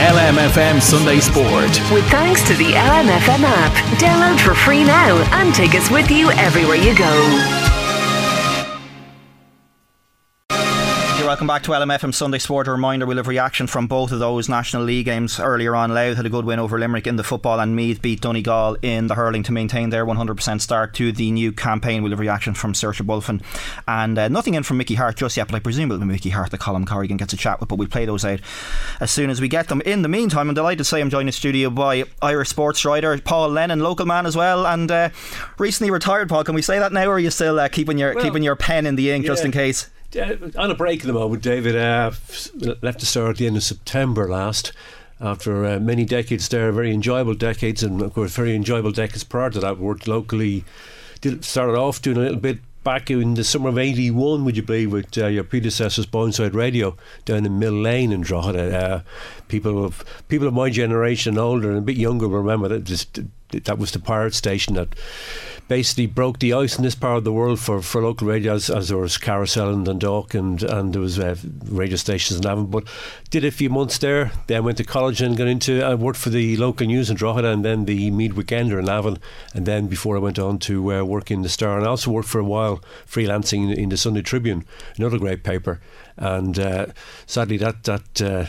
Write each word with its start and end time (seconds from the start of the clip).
LMFM 0.00 0.80
Sunday 0.80 1.20
Sport. 1.20 1.78
With 1.92 2.08
thanks 2.10 2.42
to 2.48 2.54
the 2.54 2.72
LMFM 2.72 3.44
app. 3.44 3.72
Download 4.00 4.40
for 4.40 4.54
free 4.54 4.82
now 4.82 5.16
and 5.38 5.54
take 5.54 5.74
us 5.74 5.90
with 5.90 6.10
you 6.10 6.30
everywhere 6.32 6.76
you 6.76 6.96
go. 6.96 7.59
Welcome 11.30 11.46
back 11.46 11.62
to 11.62 11.70
LMFM 11.70 12.12
Sunday 12.12 12.38
Sport. 12.38 12.66
A 12.66 12.72
reminder 12.72 13.06
we'll 13.06 13.18
have 13.18 13.28
reaction 13.28 13.68
from 13.68 13.86
both 13.86 14.10
of 14.10 14.18
those 14.18 14.48
National 14.48 14.82
League 14.82 15.04
games 15.04 15.38
earlier 15.38 15.76
on. 15.76 15.94
Louth 15.94 16.16
had 16.16 16.26
a 16.26 16.28
good 16.28 16.44
win 16.44 16.58
over 16.58 16.76
Limerick 16.76 17.06
in 17.06 17.14
the 17.14 17.22
football, 17.22 17.60
and 17.60 17.76
Meath 17.76 18.02
beat 18.02 18.20
Donegal 18.20 18.78
in 18.82 19.06
the 19.06 19.14
hurling 19.14 19.44
to 19.44 19.52
maintain 19.52 19.90
their 19.90 20.04
100% 20.04 20.60
start 20.60 20.92
to 20.94 21.12
the 21.12 21.30
new 21.30 21.52
campaign. 21.52 22.02
We'll 22.02 22.10
have 22.10 22.18
reaction 22.18 22.54
from 22.54 22.72
Saoirse 22.72 23.06
Bulfin, 23.06 23.44
and 23.86 24.18
uh, 24.18 24.26
nothing 24.26 24.54
in 24.54 24.64
from 24.64 24.78
Mickey 24.78 24.96
Hart 24.96 25.18
just 25.18 25.36
yet, 25.36 25.46
but 25.46 25.54
I 25.54 25.60
presume 25.60 25.92
it'll 25.92 26.00
be 26.00 26.06
Mickey 26.06 26.30
Hart, 26.30 26.50
that 26.50 26.58
Colin 26.58 26.84
Corrigan 26.84 27.16
gets 27.16 27.32
a 27.32 27.36
chat 27.36 27.60
with, 27.60 27.68
but 27.68 27.76
we'll 27.76 27.86
play 27.86 28.06
those 28.06 28.24
out 28.24 28.40
as 28.98 29.12
soon 29.12 29.30
as 29.30 29.40
we 29.40 29.46
get 29.46 29.68
them. 29.68 29.82
In 29.82 30.02
the 30.02 30.08
meantime, 30.08 30.48
I'm 30.48 30.54
delighted 30.56 30.78
to 30.78 30.84
say 30.84 31.00
I'm 31.00 31.10
joined 31.10 31.28
in 31.28 31.32
studio 31.32 31.70
by 31.70 32.06
Irish 32.20 32.48
sports 32.48 32.84
writer 32.84 33.16
Paul 33.20 33.50
Lennon, 33.50 33.78
local 33.78 34.04
man 34.04 34.26
as 34.26 34.34
well, 34.34 34.66
and 34.66 34.90
uh, 34.90 35.10
recently 35.58 35.92
retired. 35.92 36.28
Paul, 36.28 36.42
can 36.42 36.56
we 36.56 36.62
say 36.62 36.80
that 36.80 36.92
now, 36.92 37.06
or 37.06 37.12
are 37.12 37.18
you 37.20 37.30
still 37.30 37.60
uh, 37.60 37.68
keeping 37.68 37.98
your 37.98 38.16
well, 38.16 38.24
keeping 38.24 38.42
your 38.42 38.56
pen 38.56 38.84
in 38.84 38.96
the 38.96 39.12
ink 39.12 39.24
yeah. 39.24 39.28
just 39.28 39.44
in 39.44 39.52
case? 39.52 39.88
Uh, 40.16 40.36
on 40.58 40.70
a 40.70 40.74
break 40.74 41.00
at 41.00 41.06
the 41.06 41.12
moment, 41.12 41.42
David. 41.42 41.76
Uh, 41.76 42.10
left 42.82 43.00
the 43.00 43.06
store 43.06 43.30
at 43.30 43.36
the 43.36 43.46
end 43.46 43.56
of 43.56 43.62
September 43.62 44.28
last. 44.28 44.72
After 45.20 45.66
uh, 45.66 45.78
many 45.78 46.06
decades 46.06 46.48
there, 46.48 46.72
very 46.72 46.94
enjoyable 46.94 47.34
decades, 47.34 47.82
and 47.82 48.00
of 48.00 48.14
course, 48.14 48.34
very 48.34 48.56
enjoyable 48.56 48.90
decades 48.90 49.22
prior 49.22 49.50
to 49.50 49.60
that. 49.60 49.78
Worked 49.78 50.08
locally, 50.08 50.64
did 51.20 51.44
started 51.44 51.76
off 51.76 52.00
doing 52.00 52.16
a 52.16 52.20
little 52.20 52.38
bit 52.38 52.58
back 52.82 53.10
in 53.10 53.34
the 53.34 53.44
summer 53.44 53.68
of 53.68 53.78
81, 53.78 54.44
would 54.44 54.56
you 54.56 54.62
believe, 54.62 54.92
with 54.92 55.16
uh, 55.18 55.26
your 55.26 55.44
predecessors, 55.44 56.06
Boyneside 56.06 56.54
Radio, 56.54 56.96
down 57.24 57.44
in 57.44 57.58
Mill 57.58 57.72
Lane 57.72 58.12
in 58.12 58.22
Drogheda. 58.22 58.76
Uh, 58.76 59.02
people 59.48 59.84
of 59.84 60.04
people 60.28 60.48
of 60.48 60.54
my 60.54 60.70
generation, 60.70 61.36
older 61.36 61.68
and 61.68 61.78
a 61.78 61.82
bit 61.82 61.96
younger, 61.96 62.26
remember 62.26 62.68
that 62.68 62.84
just, 62.84 63.20
that 63.52 63.78
was 63.78 63.90
the 63.92 63.98
pirate 63.98 64.34
station 64.34 64.74
that 64.74 64.94
basically 65.70 66.06
broke 66.06 66.40
the 66.40 66.52
ice 66.52 66.76
in 66.76 66.82
this 66.82 66.96
part 66.96 67.16
of 67.16 67.22
the 67.22 67.32
world 67.32 67.60
for, 67.60 67.80
for 67.80 68.02
local 68.02 68.26
radio 68.26 68.54
as, 68.54 68.68
as 68.68 68.88
there 68.88 68.98
was 68.98 69.16
Carousel 69.16 69.72
in 69.72 69.84
Dundalk 69.84 70.34
and, 70.34 70.64
and 70.64 70.92
there 70.92 71.00
was 71.00 71.16
uh, 71.16 71.36
radio 71.66 71.94
stations 71.94 72.40
in 72.40 72.42
Navan. 72.42 72.66
But 72.66 72.88
did 73.30 73.44
a 73.44 73.52
few 73.52 73.70
months 73.70 73.96
there, 73.98 74.32
then 74.48 74.64
went 74.64 74.78
to 74.78 74.84
college 74.84 75.22
and 75.22 75.36
got 75.36 75.46
into, 75.46 75.80
I 75.80 75.92
uh, 75.92 75.96
worked 75.96 76.18
for 76.18 76.30
the 76.30 76.56
local 76.56 76.88
news 76.88 77.08
in 77.08 77.16
Drogheda 77.16 77.52
and 77.52 77.64
then 77.64 77.84
the 77.84 78.10
Meath 78.10 78.32
Weekender 78.32 78.80
in 78.80 78.86
Navan. 78.86 79.18
And 79.54 79.64
then 79.64 79.86
before 79.86 80.16
I 80.16 80.18
went 80.18 80.40
on 80.40 80.58
to 80.58 80.92
uh, 80.92 81.04
work 81.04 81.30
in 81.30 81.42
the 81.42 81.48
Star 81.48 81.78
and 81.78 81.86
I 81.86 81.90
also 81.90 82.10
worked 82.10 82.28
for 82.28 82.40
a 82.40 82.44
while 82.44 82.82
freelancing 83.06 83.70
in, 83.70 83.78
in 83.78 83.88
the 83.90 83.96
Sunday 83.96 84.22
Tribune, 84.22 84.64
another 84.96 85.18
great 85.18 85.44
paper 85.44 85.80
and 86.16 86.58
uh, 86.58 86.86
sadly 87.26 87.56
that 87.56 87.84
that 87.84 88.20
uh, 88.20 88.46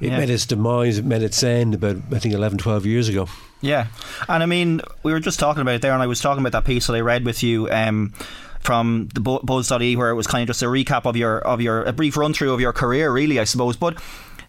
it 0.00 0.08
yeah. 0.08 0.18
met 0.18 0.30
its 0.30 0.46
demise, 0.46 0.98
it 0.98 1.04
met 1.04 1.22
its 1.22 1.42
end 1.42 1.74
about 1.74 1.96
I 2.12 2.18
think 2.18 2.34
11, 2.34 2.58
12 2.58 2.84
years 2.86 3.08
ago. 3.08 3.26
Yeah, 3.60 3.88
and 4.28 4.42
I 4.42 4.46
mean 4.46 4.80
we 5.02 5.12
were 5.12 5.20
just 5.20 5.38
talking 5.40 5.62
about 5.62 5.74
it 5.74 5.82
there, 5.82 5.92
and 5.92 6.02
I 6.02 6.06
was 6.06 6.20
talking 6.20 6.42
about 6.42 6.52
that 6.52 6.64
piece 6.64 6.86
that 6.86 6.94
I 6.94 7.00
read 7.00 7.24
with 7.24 7.42
you. 7.42 7.70
Um, 7.70 8.14
from 8.60 9.08
the 9.14 9.20
Buzz.ie 9.20 9.96
where 9.96 10.10
it 10.10 10.14
was 10.14 10.26
kind 10.26 10.42
of 10.42 10.48
just 10.48 10.62
a 10.62 10.66
recap 10.66 11.06
of 11.06 11.16
your 11.16 11.38
of 11.38 11.60
your 11.60 11.84
a 11.84 11.92
brief 11.92 12.16
run 12.16 12.34
through 12.34 12.52
of 12.52 12.60
your 12.60 12.72
career 12.72 13.10
really 13.10 13.38
I 13.38 13.44
suppose 13.44 13.76
but 13.76 13.96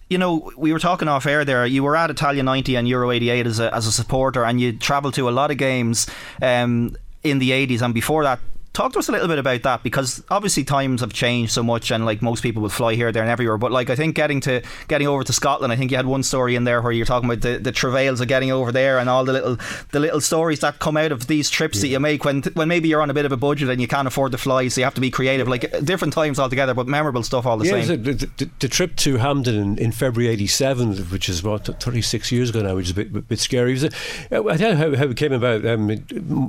you 0.10 0.18
know, 0.18 0.52
we 0.58 0.74
were 0.74 0.80
talking 0.80 1.08
off 1.08 1.26
air 1.26 1.46
there. 1.46 1.66
You 1.66 1.84
were 1.84 1.96
at 1.96 2.10
Italia 2.10 2.42
90 2.42 2.76
and 2.76 2.88
Euro 2.88 3.12
88 3.12 3.46
as 3.46 3.60
a, 3.60 3.74
as 3.74 3.86
a 3.86 3.92
supporter, 3.92 4.44
and 4.44 4.60
you 4.60 4.74
travelled 4.74 5.14
to 5.16 5.30
a 5.30 5.32
lot 5.32 5.52
of 5.52 5.58
games 5.58 6.08
um, 6.42 6.96
in 7.24 7.40
the 7.40 7.52
80s. 7.52 7.82
And 7.82 7.94
before 7.94 8.24
that, 8.24 8.40
talk 8.74 8.94
to 8.94 9.00
us 9.00 9.10
a 9.10 9.12
little 9.12 9.28
bit 9.28 9.40
about 9.40 9.64
that 9.64 9.84
because 9.84 10.24
obviously 10.30 10.64
times 10.64 11.02
have 11.02 11.14
changed 11.14 11.52
so 11.52 11.64
much 11.64 11.92
and 11.92 12.06
like 12.06 12.22
most 12.22 12.44
people 12.44 12.62
would 12.62 12.72
fly 12.72 12.94
here 12.94 13.12
there 13.12 13.24
and 13.24 13.32
everywhere. 13.32 13.58
But 13.58 13.72
like 13.72 13.90
I 13.90 13.96
think 13.96 14.16
getting 14.16 14.42
to 14.42 14.62
getting 14.88 15.08
over 15.08 15.24
to 15.24 15.34
Scotland 15.34 15.74
I 15.74 15.76
think 15.76 15.92
you 15.92 15.98
had 15.98 16.06
one 16.06 16.24
story 16.24 16.56
in 16.56 16.64
there 16.64 16.82
where 16.82 16.92
you're 16.92 17.06
talking 17.06 17.30
about 17.30 17.42
the, 17.42 17.58
the 17.58 17.72
travails 17.72 18.22
of 18.22 18.28
getting 18.28 18.52
over 18.52 18.72
there 18.72 19.00
and 19.00 19.10
all 19.10 19.26
the 19.26 19.34
little 19.34 19.58
the 19.92 20.00
little 20.00 20.22
stories 20.22 20.60
that 20.60 20.80
come 20.80 20.98
out 20.98 21.12
of 21.12 21.28
these 21.28 21.50
trips 21.50 21.78
yeah. 21.78 21.82
that 21.82 21.88
you 21.88 22.00
make 22.00 22.26
when 22.26 22.44
when 22.54 22.68
maybe 22.68 22.90
you're 22.90 23.02
on 23.02 23.10
a 23.10 23.14
bit 23.14 23.26
of 23.26 23.32
a 23.32 23.38
budget 23.38 23.70
and 23.70 23.82
you 23.82 23.88
can't 23.88 24.08
afford 24.08 24.32
to 24.32 24.38
fly 24.38 24.68
so 24.68 24.82
you 24.82 24.86
have 24.86 24.96
to 24.96 25.02
be 25.02 25.12
creative. 25.12 25.48
Like 25.48 25.84
different 25.84 26.14
times 26.14 26.40
altogether 26.40 26.74
but 26.74 26.88
memorable 26.88 27.24
stuff 27.24 27.46
all 27.46 27.58
the 27.58 27.66
yeah, 27.66 27.82
same. 27.82 28.04
the, 28.04 28.14
the, 28.14 28.50
the, 28.60 28.68
trip 28.68 28.96
to 28.98 29.18
Hampden 29.18 29.56
in, 29.56 29.78
in, 29.78 29.92
February 29.92 30.32
87 30.32 30.98
which 31.10 31.28
is 31.28 31.40
about 31.40 31.66
36 31.66 32.32
years 32.32 32.50
ago 32.52 32.62
now 32.62 32.76
which 32.76 32.86
is 32.86 32.92
a 32.92 32.96
bit, 32.96 33.08
a 33.08 33.22
bit 33.22 33.40
scary 33.40 33.74
it? 33.74 33.94
A, 34.32 34.44
I 34.48 34.58
tell 34.58 34.72
you 34.72 34.76
how, 34.76 34.96
how 34.96 35.06
it 35.06 35.18
came 35.18 35.34
about 35.34 35.66
um, 35.66 35.88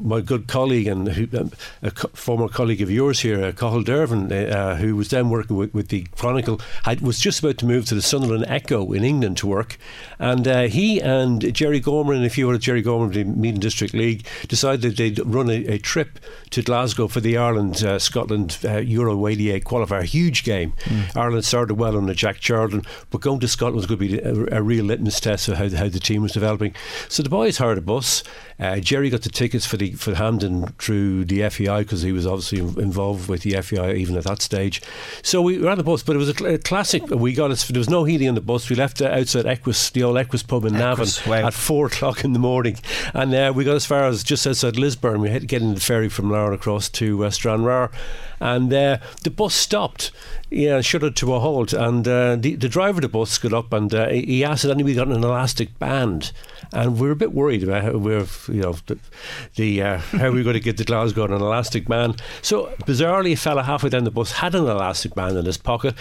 my 0.06 0.20
good 0.20 0.46
colleague 0.46 0.86
and 0.86 1.08
who, 1.08 1.38
um, 1.38 1.52
a 1.82 1.90
former 2.12 2.48
colleague 2.48 2.82
of 2.82 2.90
yours 2.90 3.20
here, 3.20 3.44
uh, 3.44 3.52
Cathal 3.52 3.82
Dervan, 3.82 4.30
uh, 4.30 4.54
uh, 4.54 4.76
who 4.76 4.96
was 4.96 5.08
then 5.08 5.30
working 5.30 5.56
with, 5.56 5.72
with 5.74 5.88
the 5.88 6.06
Chronicle, 6.16 6.60
had, 6.84 7.00
was 7.00 7.18
just 7.18 7.40
about 7.40 7.58
to 7.58 7.66
move 7.66 7.86
to 7.86 7.94
the 7.94 8.02
Sunderland 8.02 8.44
Echo 8.48 8.92
in 8.92 9.04
England 9.04 9.36
to 9.38 9.46
work. 9.46 9.78
And 10.18 10.46
uh, 10.46 10.62
he 10.62 11.00
and 11.00 11.54
Jerry 11.54 11.80
Gorman 11.80 12.16
and 12.16 12.26
a 12.26 12.30
few 12.30 12.48
other 12.48 12.58
Jerry 12.58 12.82
Gorman 12.82 13.08
of 13.08 13.14
the 13.14 13.24
Meath 13.24 13.60
District 13.60 13.94
League 13.94 14.26
decided 14.48 14.96
they'd 14.96 15.18
run 15.24 15.48
a, 15.48 15.64
a 15.66 15.78
trip 15.78 16.18
to 16.50 16.62
Glasgow 16.62 17.08
for 17.08 17.20
the 17.20 17.36
Ireland 17.36 17.82
uh, 17.82 17.98
Scotland 17.98 18.58
uh, 18.64 18.78
Euro 18.78 19.26
88 19.26 19.64
qualifier. 19.64 20.02
Huge 20.02 20.44
game. 20.44 20.72
Mm. 20.84 21.16
Ireland 21.16 21.44
started 21.44 21.74
well 21.74 21.96
under 21.96 22.14
Jack 22.14 22.40
Charlton, 22.40 22.82
but 23.10 23.20
going 23.20 23.40
to 23.40 23.48
Scotland 23.48 23.76
was 23.76 23.86
going 23.86 24.00
to 24.00 24.08
be 24.08 24.18
a, 24.18 24.58
a 24.58 24.62
real 24.62 24.84
litmus 24.84 25.20
test 25.20 25.48
of 25.48 25.56
how, 25.56 25.68
how 25.70 25.88
the 25.88 26.00
team 26.00 26.22
was 26.22 26.32
developing. 26.32 26.74
So 27.08 27.22
the 27.22 27.28
boys 27.28 27.58
hired 27.58 27.78
a 27.78 27.82
bus. 27.82 28.22
Uh, 28.58 28.78
Jerry 28.78 29.08
got 29.08 29.22
the 29.22 29.30
tickets 29.30 29.64
for 29.64 29.76
the 29.76 29.92
for 29.92 30.14
Hampden 30.14 30.66
through 30.78 31.24
the 31.24 31.48
FAI 31.48 31.82
because 31.82 31.99
he 32.02 32.12
was 32.12 32.26
obviously 32.26 32.58
involved 32.58 33.28
with 33.28 33.42
the 33.42 33.60
FAI 33.60 33.94
even 33.94 34.16
at 34.16 34.24
that 34.24 34.42
stage. 34.42 34.82
So 35.22 35.42
we 35.42 35.58
were 35.58 35.70
on 35.70 35.78
the 35.78 35.84
bus, 35.84 36.02
but 36.02 36.16
it 36.16 36.18
was 36.18 36.40
a, 36.40 36.54
a 36.54 36.58
classic. 36.58 37.06
We 37.08 37.32
got 37.32 37.50
us. 37.50 37.66
There 37.66 37.78
was 37.78 37.90
no 37.90 38.04
heating 38.04 38.28
on 38.28 38.34
the 38.34 38.40
bus. 38.40 38.68
We 38.68 38.76
left 38.76 39.00
outside 39.02 39.46
Equus, 39.46 39.90
the 39.90 40.02
old 40.02 40.16
Equus 40.16 40.42
pub 40.42 40.64
in 40.64 40.74
Navan 40.74 41.08
wow. 41.26 41.46
at 41.46 41.54
four 41.54 41.86
o'clock 41.86 42.24
in 42.24 42.32
the 42.32 42.38
morning, 42.38 42.76
and 43.14 43.34
uh, 43.34 43.52
we 43.54 43.64
got 43.64 43.76
as 43.76 43.86
far 43.86 44.04
as 44.04 44.24
just 44.24 44.46
outside 44.46 44.78
Lisburn. 44.78 45.20
We 45.20 45.30
had 45.30 45.42
to 45.42 45.46
get 45.46 45.62
in 45.62 45.74
the 45.74 45.80
ferry 45.80 46.08
from 46.08 46.30
Larne 46.30 46.54
across 46.54 46.88
to 46.90 47.24
uh, 47.24 47.30
Stranraer, 47.30 47.90
and 48.40 48.72
uh, 48.72 48.98
the 49.22 49.30
bus 49.30 49.54
stopped 49.54 50.10
yeah, 50.50 50.80
shuddered 50.80 51.16
to 51.16 51.34
a 51.34 51.40
halt. 51.40 51.72
And 51.72 52.06
uh, 52.06 52.36
the, 52.36 52.56
the 52.56 52.68
driver 52.68 52.98
of 52.98 53.02
the 53.02 53.08
bus 53.08 53.38
got 53.38 53.52
up 53.52 53.72
and 53.72 53.92
uh, 53.94 54.08
he 54.08 54.44
asked 54.44 54.64
if 54.64 54.70
anybody 54.70 54.94
got 54.94 55.08
an 55.08 55.22
elastic 55.22 55.78
band. 55.78 56.32
And 56.72 57.00
we 57.00 57.08
are 57.08 57.12
a 57.12 57.16
bit 57.16 57.32
worried 57.32 57.62
about 57.64 57.82
how 57.82 57.96
we're, 57.96 58.26
you 58.48 58.62
know, 58.62 58.76
the, 58.86 58.98
the 59.56 59.82
uh, 59.82 59.98
how 59.98 60.30
we 60.30 60.40
are 60.40 60.44
going 60.44 60.54
to 60.54 60.60
get 60.60 60.76
to 60.76 60.84
Glasgow 60.84 61.24
on 61.24 61.32
an 61.32 61.40
elastic 61.40 61.86
band. 61.86 62.20
So 62.42 62.66
bizarrely, 62.82 63.32
a 63.32 63.36
fella 63.36 63.64
halfway 63.64 63.90
down 63.90 64.04
the 64.04 64.10
bus 64.10 64.32
had 64.32 64.54
an 64.54 64.66
elastic 64.66 65.14
band 65.14 65.36
in 65.36 65.46
his 65.46 65.56
pocket. 65.56 65.94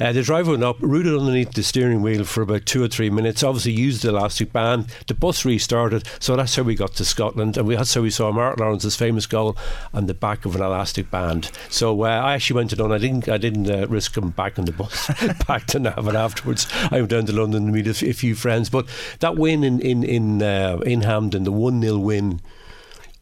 Uh, 0.00 0.12
the 0.12 0.22
driver 0.22 0.52
went 0.52 0.64
up, 0.64 0.76
rooted 0.80 1.14
underneath 1.14 1.52
the 1.52 1.62
steering 1.62 2.00
wheel 2.00 2.24
for 2.24 2.42
about 2.42 2.64
two 2.64 2.82
or 2.82 2.88
three 2.88 3.10
minutes. 3.10 3.42
Obviously, 3.42 3.72
used 3.72 4.02
the 4.02 4.08
elastic 4.08 4.52
band. 4.52 4.86
The 5.08 5.14
bus 5.14 5.44
restarted. 5.44 6.08
So 6.20 6.36
that's 6.36 6.56
how 6.56 6.62
we 6.62 6.74
got 6.74 6.94
to 6.94 7.04
Scotland, 7.04 7.58
and 7.58 7.66
we, 7.66 7.76
that's 7.76 7.92
how 7.92 8.00
we 8.00 8.10
saw 8.10 8.32
Mark 8.32 8.58
Lawrenson's 8.58 8.96
famous 8.96 9.26
goal 9.26 9.56
on 9.92 10.06
the 10.06 10.14
back 10.14 10.46
of 10.46 10.56
an 10.56 10.62
elastic 10.62 11.10
band. 11.10 11.50
So 11.68 11.83
uh, 11.92 12.06
I 12.06 12.34
actually 12.34 12.56
went 12.56 12.70
to 12.70 12.76
London. 12.76 12.94
I 12.96 12.98
didn't. 12.98 13.28
I 13.28 13.38
didn't 13.38 13.70
uh, 13.70 13.86
risk 13.88 14.14
coming 14.14 14.30
back 14.30 14.58
on 14.58 14.64
the 14.64 14.72
bus 14.72 15.10
back 15.46 15.66
to 15.68 15.78
Navan 15.78 16.16
afterwards. 16.16 16.66
I 16.90 16.96
went 16.98 17.10
down 17.10 17.26
to 17.26 17.32
London 17.32 17.66
to 17.66 17.72
meet 17.72 17.86
a, 17.86 18.08
a 18.08 18.12
few 18.12 18.34
friends. 18.34 18.70
But 18.70 18.86
that 19.20 19.36
win 19.36 19.64
in 19.64 19.80
in 19.80 20.04
in 20.04 20.42
uh, 20.42 20.78
in 20.84 21.02
Hampden, 21.02 21.44
the 21.44 21.52
one 21.52 21.80
0 21.82 21.98
win 21.98 22.40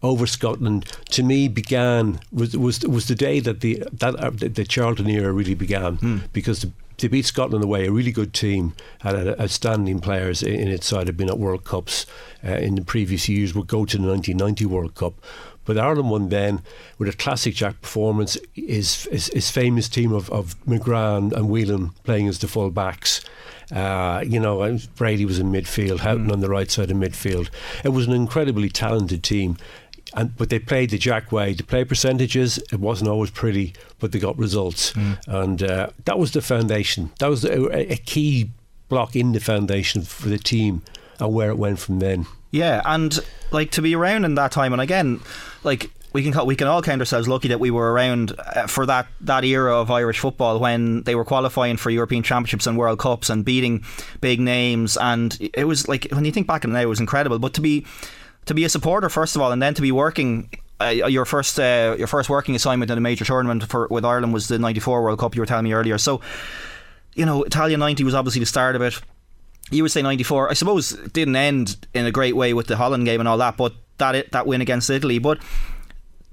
over 0.03 0.27
Scotland 0.27 0.85
to 1.11 1.23
me 1.23 1.49
began 1.49 2.19
was 2.33 2.57
was 2.57 2.81
was 2.81 3.07
the 3.07 3.15
day 3.15 3.41
that 3.41 3.61
the 3.61 3.83
that 3.93 4.15
uh, 4.17 4.31
the, 4.31 4.49
the 4.49 4.65
Charlton 4.65 5.09
era 5.09 5.33
really 5.33 5.55
began 5.55 5.97
Hmm. 5.97 6.19
because 6.33 6.61
the, 6.63 6.73
they 6.99 7.09
beat 7.09 7.25
Scotland 7.27 7.65
away, 7.65 7.87
a 7.87 7.91
really 7.91 8.13
good 8.13 8.33
team, 8.33 8.75
had 9.01 9.15
outstanding 9.41 9.99
players 9.99 10.41
in, 10.43 10.55
in 10.55 10.69
its 10.69 10.87
side, 10.87 11.09
had 11.09 11.17
been 11.17 11.29
at 11.29 11.39
World 11.39 11.65
Cups 11.65 12.07
uh, 12.47 12.51
in 12.53 12.77
the 12.77 12.83
previous 12.83 13.29
years, 13.29 13.55
would 13.55 13.67
go 13.67 13.85
to 13.85 13.97
the 13.99 14.07
1990 14.07 14.67
World 14.67 14.95
Cup. 14.95 15.15
But 15.65 15.79
Ireland 15.79 16.11
won 16.11 16.29
then 16.29 16.63
with 16.99 17.09
a 17.09 17.17
classic 17.17 17.55
Jack 17.55 17.81
performance. 17.81 18.37
His, 18.55 19.05
his, 19.05 19.29
his 19.29 19.51
famous 19.51 19.89
team 19.89 20.13
of, 20.13 20.31
of 20.31 20.57
McGrath 20.67 21.19
and, 21.19 21.33
and 21.33 21.49
Whelan 21.49 21.91
playing 22.03 22.29
as 22.29 22.39
the 22.41 22.49
full 22.49 22.71
backs. 22.71 23.21
Uh, 23.71 24.23
you 24.27 24.41
know, 24.41 24.79
Brady 24.97 25.25
was 25.25 25.39
in 25.39 25.53
midfield, 25.53 26.01
Houghton 26.01 26.31
on 26.31 26.41
the 26.41 26.49
right 26.49 26.71
side 26.71 26.91
of 26.91 26.97
midfield. 26.97 27.49
It 27.85 27.91
was 27.91 28.07
an 28.07 28.13
incredibly 28.13 28.69
talented 28.69 29.23
team. 29.23 29.57
And, 30.15 30.37
but 30.37 30.51
they 30.51 30.59
played 30.59 30.91
the 30.91 30.99
Jack 30.99 31.33
way. 31.33 31.55
The 31.55 31.63
play 31.63 31.85
percentages, 31.85 32.59
it 32.71 32.81
wasn't 32.81 33.09
always 33.09 33.31
pretty, 33.31 33.73
but 33.99 34.13
they 34.13 34.19
got 34.19 34.37
results. 34.37 34.93
And 35.27 35.63
uh, 35.63 35.89
that 36.05 36.19
was 36.19 36.33
the 36.33 36.43
foundation. 36.43 37.13
That 37.19 37.31
was 37.31 37.45
a, 37.45 37.93
a 37.93 37.97
key 37.97 38.51
block 38.91 39.17
in 39.17 39.33
the 39.33 39.41
foundation 39.41 40.03
for 40.03 40.29
the 40.29 40.39
team 40.39 40.83
and 41.19 41.33
where 41.33 41.49
it 41.49 41.57
went 41.57 41.79
from 41.79 42.01
then. 42.01 42.27
Yeah, 42.51 42.83
and 42.85 43.21
like 43.53 43.71
to 43.73 43.83
be 43.83 43.95
around 43.95 44.25
in 44.25 44.35
that 44.37 44.53
time, 44.53 44.73
and 44.73 44.83
again, 44.83 45.21
like 45.65 45.91
we 46.13 46.23
can 46.23 46.47
we 46.47 46.57
can 46.57 46.67
all 46.67 46.83
count 46.83 47.01
ourselves 47.01 47.29
lucky 47.29 47.49
that 47.49 47.61
we 47.61 47.71
were 47.71 47.93
around 47.93 48.33
uh, 48.39 48.67
for 48.67 48.87
that 48.87 49.07
that 49.21 49.45
era 49.45 49.81
of 49.81 49.91
Irish 49.91 50.19
football 50.19 50.59
when 50.59 51.03
they 51.03 51.15
were 51.15 51.25
qualifying 51.25 51.77
for 51.77 51.91
European 51.91 52.23
Championships 52.23 52.67
and 52.67 52.77
World 52.77 52.99
Cups 52.99 53.31
and 53.31 53.45
beating 53.45 53.85
big 54.21 54.41
names, 54.41 54.97
and 54.97 55.37
it 55.55 55.65
was 55.65 55.89
like 55.89 56.09
when 56.13 56.25
you 56.25 56.33
think 56.33 56.47
back 56.47 56.65
on 56.65 56.75
it 56.75 56.83
it 56.83 56.87
was 56.87 57.01
incredible. 57.01 57.39
But 57.39 57.55
to 57.55 57.61
be 57.61 57.87
to 58.47 58.55
be 58.55 58.65
a 58.65 58.69
supporter 58.69 59.09
first 59.09 59.37
of 59.37 59.43
all, 59.43 59.53
and 59.53 59.63
then 59.63 59.75
to 59.75 59.83
be 59.83 59.93
working. 59.93 60.51
Uh, 60.81 60.89
your 60.89 61.25
first, 61.25 61.61
uh, 61.61 61.95
your 61.97 62.09
first 62.09 62.29
working 62.29 62.57
assignment 62.57 62.91
in 62.91 62.99
a 62.99 63.01
major 63.01 63.25
tournament 63.25 63.63
for 63.69 63.87
with 63.89 64.05
Ireland 64.05 64.33
was 64.33 64.49
the 64.49 64.59
'94 64.59 65.01
World 65.01 65.21
Cup. 65.21 65.37
You 65.37 65.41
were 65.41 65.47
telling 65.47 65.63
me 65.63 65.73
earlier, 65.73 65.97
so 65.97 66.21
you 67.15 67.25
know, 67.25 67.45
Italia 67.45 67.77
'90 67.77 68.03
was 68.03 68.17
obviously 68.17 68.41
the 68.41 68.47
start 68.47 68.75
of 68.75 68.83
it 68.83 69.01
you 69.73 69.83
would 69.83 69.93
say 69.93 70.03
94 70.03 70.51
I 70.51 70.55
suppose 70.55 70.91
didn't 71.13 71.37
end 71.37 71.87
in 71.95 72.07
a 72.07 72.11
great 72.11 72.37
way 72.37 72.55
with 72.55 72.67
the 72.67 72.77
Holland 72.77 73.05
game 73.05 73.21
and 73.21 73.29
all 73.29 73.39
that 73.39 73.57
but 73.57 73.75
that 73.99 74.15
it, 74.15 74.33
that 74.33 74.47
win 74.47 74.61
against 74.61 74.91
Italy. 74.91 75.19
But 75.19 75.39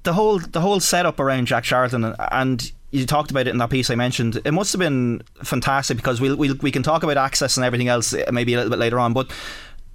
the 0.03 0.13
whole 0.13 0.39
the 0.39 0.62
whole 0.62 0.80
setup 0.80 1.19
around 1.19 1.45
Jack 1.45 1.63
Charlton 1.63 2.15
and, 2.31 2.71
you 2.91 3.06
talked 3.06 3.30
about 3.30 3.45
it 3.45 3.51
in 3.51 3.59
that 3.59 3.69
piece 3.69 3.91
I 3.91 3.95
mentioned 3.95 4.41
it 4.44 4.51
must 4.51 4.74
have 4.74 4.80
been 4.80 5.21
fantastic 5.44 5.97
because 5.97 6.19
we'll, 6.19 6.36
we'll, 6.36 6.56
we 6.56 6.71
can 6.71 6.81
talk 6.81 7.03
about 7.03 7.18
access 7.18 7.56
and 7.56 7.63
everything 7.63 7.88
else 7.88 8.15
maybe 8.31 8.56
a 8.56 8.57
little 8.57 8.71
bit 8.71 8.80
later 8.80 8.97
on 8.97 9.13
but 9.13 9.31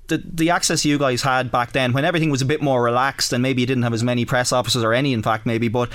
the 0.07 0.19
the 0.19 0.51
access 0.51 0.85
you 0.85 0.97
guys 0.97 1.23
had 1.23 1.51
back 1.51 1.73
then 1.73 1.93
when 1.93 2.05
everything 2.05 2.31
was 2.31 2.41
a 2.41 2.45
bit 2.45 2.63
more 2.63 2.85
relaxed 2.85 3.33
and 3.33 3.43
maybe 3.43 3.63
you 3.63 3.67
didn't 3.67 3.83
have 3.83 3.93
as 3.93 4.05
many 4.05 4.25
press 4.25 4.53
officers 4.53 4.85
or 4.85 4.93
any 4.93 5.13
in 5.13 5.25
fact 5.25 5.45
maybe 5.45 5.67
but 5.67 5.91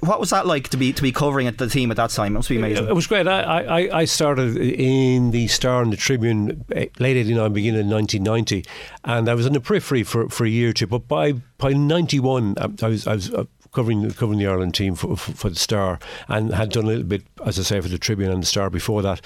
what 0.00 0.20
was 0.20 0.30
that 0.30 0.46
like 0.46 0.68
to 0.68 0.76
be 0.76 0.92
to 0.92 1.02
be 1.02 1.12
covering 1.12 1.46
at 1.46 1.58
the 1.58 1.68
team 1.68 1.90
at 1.90 1.96
that 1.96 2.10
time? 2.10 2.34
It 2.34 2.38
must 2.38 2.48
be 2.48 2.56
amazing. 2.56 2.88
It 2.88 2.94
was 2.94 3.06
great. 3.06 3.26
I, 3.26 3.40
I, 3.42 3.98
I 4.00 4.04
started 4.04 4.56
in 4.56 5.30
the 5.30 5.48
Star 5.48 5.82
and 5.82 5.92
the 5.92 5.96
Tribune 5.96 6.64
eh, 6.72 6.86
late 6.98 7.16
89, 7.16 7.52
beginning 7.52 7.80
of 7.80 7.86
1990, 7.86 8.64
and 9.04 9.28
I 9.28 9.34
was 9.34 9.46
in 9.46 9.52
the 9.52 9.60
periphery 9.60 10.02
for, 10.02 10.28
for 10.28 10.44
a 10.44 10.48
year 10.48 10.70
or 10.70 10.72
two. 10.72 10.86
But 10.86 11.08
by 11.08 11.32
by 11.58 11.72
91, 11.72 12.54
I 12.58 12.86
was, 12.86 13.06
I 13.06 13.14
was 13.14 13.32
uh, 13.32 13.44
covering 13.72 14.10
covering 14.12 14.38
the 14.38 14.46
Ireland 14.46 14.74
team 14.74 14.94
for, 14.94 15.16
for, 15.16 15.32
for, 15.32 15.48
the 15.50 15.56
Star 15.56 15.98
and 16.28 16.52
had 16.54 16.70
done 16.70 16.84
a 16.84 16.88
little 16.88 17.04
bit, 17.04 17.22
as 17.44 17.58
I 17.58 17.62
say, 17.62 17.80
for 17.80 17.88
the 17.88 17.98
Tribune 17.98 18.30
and 18.30 18.42
the 18.42 18.46
Star 18.46 18.70
before 18.70 19.02
that. 19.02 19.20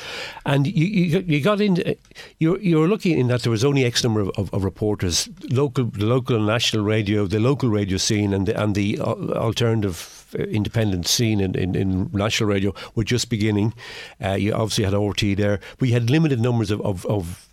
And 0.46 0.66
you 0.66 0.86
you, 0.86 1.18
you 1.20 1.40
got 1.40 1.60
in, 1.60 1.96
you 2.38 2.58
you 2.58 2.78
were 2.78 2.88
lucky 2.88 3.18
in 3.18 3.28
that 3.28 3.42
there 3.42 3.50
was 3.50 3.64
only 3.64 3.84
X 3.84 4.02
number 4.02 4.20
of, 4.20 4.30
of, 4.36 4.52
of 4.52 4.64
reporters, 4.64 5.28
local, 5.50 5.84
the 5.84 6.06
local 6.06 6.36
and 6.36 6.46
national 6.46 6.84
radio, 6.84 7.26
the 7.26 7.40
local 7.40 7.68
radio 7.68 7.96
scene, 7.96 8.32
and 8.32 8.46
the, 8.46 8.60
and 8.60 8.74
the 8.74 9.00
alternative 9.00 10.21
independent 10.34 11.06
scene 11.06 11.40
in, 11.40 11.54
in, 11.54 11.74
in, 11.74 12.10
national 12.12 12.48
radio 12.48 12.74
were 12.94 13.04
just 13.04 13.28
beginning. 13.28 13.74
Uh, 14.22 14.32
you 14.32 14.52
obviously 14.52 14.84
had 14.84 14.94
RTÉ 14.94 15.36
there, 15.36 15.60
you 15.80 15.92
had 15.92 16.10
limited 16.10 16.40
numbers 16.40 16.70
of, 16.70 16.80
of, 16.82 17.04
of 17.06 17.48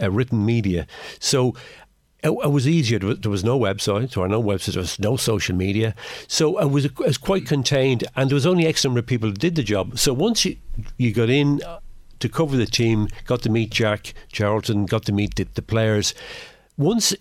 uh, 0.00 0.10
written 0.10 0.44
media. 0.44 0.86
So 1.18 1.54
it, 2.22 2.30
it, 2.30 2.50
was 2.50 2.66
easier. 2.66 2.98
There 2.98 3.30
was 3.30 3.44
no 3.44 3.58
website, 3.58 4.14
there 4.14 4.28
no 4.28 4.42
websites, 4.42 4.72
there 4.72 4.80
was 4.80 4.98
no 4.98 5.16
social 5.16 5.54
media. 5.54 5.94
So 6.26 6.58
it 6.58 6.70
was, 6.70 6.86
it 6.86 6.98
was 6.98 7.18
quite 7.18 7.46
contained, 7.46 8.04
and 8.16 8.30
there 8.30 8.34
was 8.34 8.46
only 8.46 8.66
X 8.66 8.84
number 8.84 9.00
of 9.00 9.06
people 9.06 9.28
who 9.28 9.34
did 9.34 9.54
the 9.54 9.62
job. 9.62 9.98
So 9.98 10.12
once 10.12 10.44
you, 10.44 10.56
you 10.96 11.12
got 11.12 11.28
in 11.30 11.60
to 12.20 12.28
cover 12.28 12.56
the 12.56 12.66
team, 12.66 13.08
got 13.26 13.42
to 13.42 13.50
meet 13.50 13.70
Jack 13.70 14.14
Charlton, 14.32 14.86
got 14.86 15.04
to 15.04 15.12
meet 15.12 15.34
the, 15.34 15.44
the 15.44 15.62
players, 15.62 16.14
once 16.76 17.14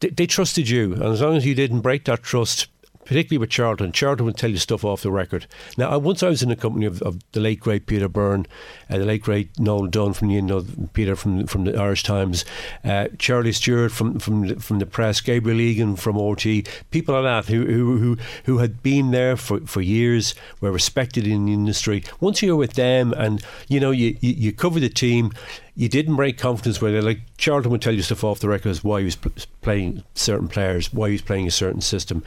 they, 0.00 0.10
they 0.10 0.26
trusted 0.26 0.68
you, 0.68 0.92
and 0.92 1.04
as 1.04 1.22
long 1.22 1.36
as 1.36 1.46
you 1.46 1.54
didn't 1.54 1.80
break 1.80 2.04
that 2.04 2.22
trust, 2.22 2.68
particularly 3.04 3.38
with 3.38 3.50
Charlton. 3.50 3.92
Charlton 3.92 4.26
would 4.26 4.36
tell 4.36 4.50
you 4.50 4.56
stuff 4.56 4.84
off 4.84 5.02
the 5.02 5.10
record. 5.10 5.46
Now, 5.76 5.96
once 5.98 6.22
I 6.22 6.28
was 6.28 6.42
in 6.42 6.48
the 6.48 6.56
company 6.56 6.86
of, 6.86 7.02
of 7.02 7.20
the 7.32 7.40
late 7.40 7.60
great 7.60 7.86
Peter 7.86 8.08
Byrne, 8.08 8.46
uh, 8.90 8.98
the 8.98 9.04
late 9.04 9.22
great 9.22 9.58
Noel 9.58 9.86
Dunn 9.86 10.12
from 10.12 10.28
the 10.28 10.34
you 10.34 10.42
know, 10.42 10.64
Peter 10.92 11.16
from 11.16 11.46
from 11.46 11.64
the 11.64 11.76
Irish 11.76 12.02
Times, 12.02 12.44
uh, 12.84 13.08
Charlie 13.18 13.52
Stewart 13.52 13.92
from 13.92 14.18
from 14.18 14.48
the, 14.48 14.56
from 14.56 14.78
the 14.78 14.86
press, 14.86 15.20
Gabriel 15.20 15.60
Egan 15.60 15.96
from 15.96 16.16
RTÉ, 16.16 16.66
people 16.90 17.14
like 17.14 17.24
that 17.24 17.52
who 17.52 17.64
who 17.64 17.98
who, 17.98 18.18
who 18.44 18.58
had 18.58 18.82
been 18.82 19.10
there 19.10 19.36
for, 19.36 19.60
for 19.60 19.80
years, 19.80 20.34
were 20.60 20.72
respected 20.72 21.26
in 21.26 21.46
the 21.46 21.52
industry. 21.52 22.04
Once 22.20 22.42
you're 22.42 22.56
with 22.56 22.74
them, 22.74 23.12
and 23.14 23.44
you 23.68 23.80
know 23.80 23.90
you 23.90 24.16
you, 24.20 24.32
you 24.32 24.52
cover 24.52 24.80
the 24.80 24.88
team 24.88 25.32
you 25.76 25.88
didn't 25.88 26.14
break 26.14 26.38
confidence 26.38 26.80
where 26.80 26.92
they 26.92 27.00
like 27.00 27.20
Charlton 27.36 27.70
would 27.72 27.82
tell 27.82 27.92
you 27.92 28.02
stuff 28.02 28.22
off 28.22 28.38
the 28.38 28.48
record 28.48 28.68
as 28.68 28.84
why 28.84 29.00
he 29.00 29.04
was 29.04 29.16
playing 29.60 30.04
certain 30.14 30.46
players, 30.46 30.92
why 30.92 31.08
he 31.08 31.12
was 31.14 31.22
playing 31.22 31.48
a 31.48 31.50
certain 31.50 31.80
system, 31.80 32.22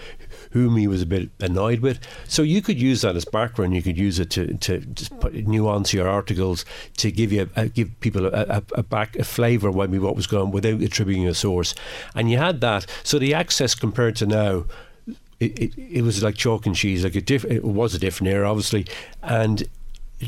whom 0.51 0.77
he 0.77 0.87
was 0.87 1.01
a 1.01 1.05
bit 1.05 1.29
annoyed 1.39 1.79
with. 1.79 1.99
So 2.27 2.41
you 2.41 2.61
could 2.61 2.81
use 2.81 3.01
that 3.01 3.15
as 3.15 3.25
background. 3.25 3.75
You 3.75 3.81
could 3.81 3.97
use 3.97 4.19
it 4.19 4.29
to 4.31 4.53
to 4.55 4.79
nuance 5.33 5.93
your 5.93 6.07
articles 6.07 6.65
to 6.97 7.11
give 7.11 7.31
you 7.31 7.49
a, 7.55 7.67
give 7.67 7.99
people 7.99 8.25
a, 8.25 8.29
a, 8.29 8.63
a 8.75 8.83
back 8.83 9.15
a 9.15 9.23
flavour 9.23 9.69
of 9.69 9.75
maybe 9.75 9.99
what 9.99 10.15
was 10.15 10.27
going 10.27 10.47
on 10.47 10.51
without 10.51 10.81
attributing 10.81 11.27
a 11.27 11.33
source. 11.33 11.75
And 12.15 12.29
you 12.31 12.37
had 12.37 12.61
that. 12.61 12.85
So 13.03 13.19
the 13.19 13.33
access 13.33 13.75
compared 13.75 14.15
to 14.17 14.25
now. 14.25 14.65
It, 15.39 15.59
it, 15.59 15.73
it 15.77 16.01
was 16.01 16.23
like 16.23 16.33
chalk 16.33 16.65
and 16.65 16.75
cheese. 16.75 17.03
Like 17.03 17.23
diff- 17.23 17.45
it 17.45 17.63
was 17.63 17.93
a 17.93 17.99
different 17.99 18.33
era, 18.33 18.49
obviously, 18.49 18.87
and 19.21 19.69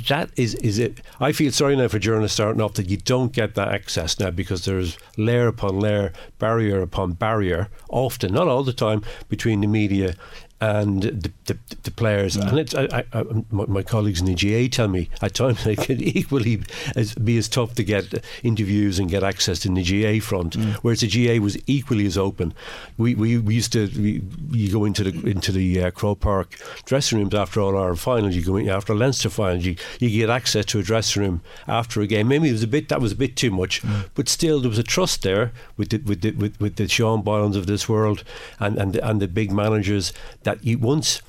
that 0.08 0.30
is 0.36 0.54
is 0.56 0.78
it 0.78 1.02
I 1.20 1.32
feel 1.32 1.52
sorry 1.52 1.76
now 1.76 1.88
for 1.88 1.98
journalists 1.98 2.36
starting 2.36 2.62
off 2.62 2.76
that 2.76 2.90
you 2.90 2.98
don't 2.98 3.34
get 3.34 3.56
that 3.56 3.70
access 3.70 4.20
now 4.20 4.30
because 4.30 4.66
there's 4.66 4.98
layer 5.18 5.48
upon 5.48 5.80
layer 5.80 6.14
barrier 6.38 6.82
upon 6.82 7.14
barrier 7.14 7.70
often 7.90 8.34
not 8.34 8.48
all 8.48 8.64
the 8.64 8.74
time 8.74 9.04
between 9.30 9.62
the 9.62 9.68
media 9.68 10.16
and 10.62 11.04
the, 11.04 11.32
the, 11.46 11.58
the 11.84 11.92
players 11.92 12.36
yeah. 12.36 12.50
and 12.50 12.60
it's 12.60 12.76
I, 12.76 13.06
I, 13.14 13.24
my, 13.50 13.66
my, 13.66 13.84
colleagues 13.84 14.20
in 14.20 14.26
the 14.26 14.36
GAA 14.36 14.68
tell 14.68 14.90
me 14.90 15.10
at 15.22 15.34
times 15.34 15.66
it 15.66 15.80
can 15.80 16.02
equally 16.02 16.62
as, 16.96 17.16
be 17.16 17.38
as 17.38 17.48
tough 17.48 17.76
to 17.76 17.84
get 17.84 18.26
interviews 18.44 19.00
and 19.00 19.10
get 19.10 19.24
access 19.24 19.66
in 19.66 19.76
the 19.76 19.84
GAA 19.84 20.20
front 20.20 20.58
mm. 20.58 20.74
whereas 20.82 21.00
the 21.00 21.08
GAA 21.08 21.40
was 21.40 21.58
equally 21.66 22.06
as 22.06 22.18
open 22.18 22.54
we, 22.98 23.16
we, 23.16 23.38
we 23.38 23.56
used 23.56 23.72
to 23.72 23.88
we, 23.96 24.22
you 24.52 24.72
go 24.72 24.84
into 24.84 25.04
the 25.04 25.30
into 25.30 25.54
the 25.54 25.84
uh, 25.84 25.92
Croke 25.92 26.16
Park 26.16 26.56
dressing 26.84 27.20
rooms 27.20 27.34
after 27.34 27.62
all 27.62 27.78
our 27.78 27.96
finals 27.96 28.36
you 28.36 28.44
go 28.44 28.58
in 28.58 28.68
after 28.68 28.94
Leinster 28.94 29.30
finals 29.30 29.64
you, 29.66 29.78
you 30.00 30.10
get 30.10 30.30
access 30.30 30.66
to 30.66 30.80
a 30.80 30.84
dressing 30.84 31.22
room 31.22 31.42
after 31.68 32.02
a 32.02 32.08
game 32.08 32.28
maybe 32.28 32.50
it 32.50 32.54
was 32.54 32.64
a 32.64 32.68
bit 32.68 32.90
that 32.90 33.00
was 33.00 33.14
a 33.14 33.16
bit 33.16 33.38
too 33.38 33.52
much 33.52 33.82
mm. 33.82 34.10
but 34.14 34.28
still 34.28 34.60
there 34.60 34.70
was 34.70 34.80
a 34.80 34.84
trust 34.84 35.22
there 35.24 35.54
with 35.78 35.90
the, 35.90 35.98
with 36.00 36.22
the, 36.22 36.32
with, 36.32 36.60
with 36.60 36.76
the 36.76 36.88
Sean 36.90 37.22
Boylan's 37.22 37.56
of 37.56 37.66
this 37.66 37.88
world 37.88 38.26
and 38.60 38.78
and 38.78 38.94
the, 38.94 39.08
and 39.08 39.22
the 39.22 39.28
big 39.28 39.52
managers 39.52 40.12
that 40.49 40.49
you 40.64 40.78
once 40.78 41.22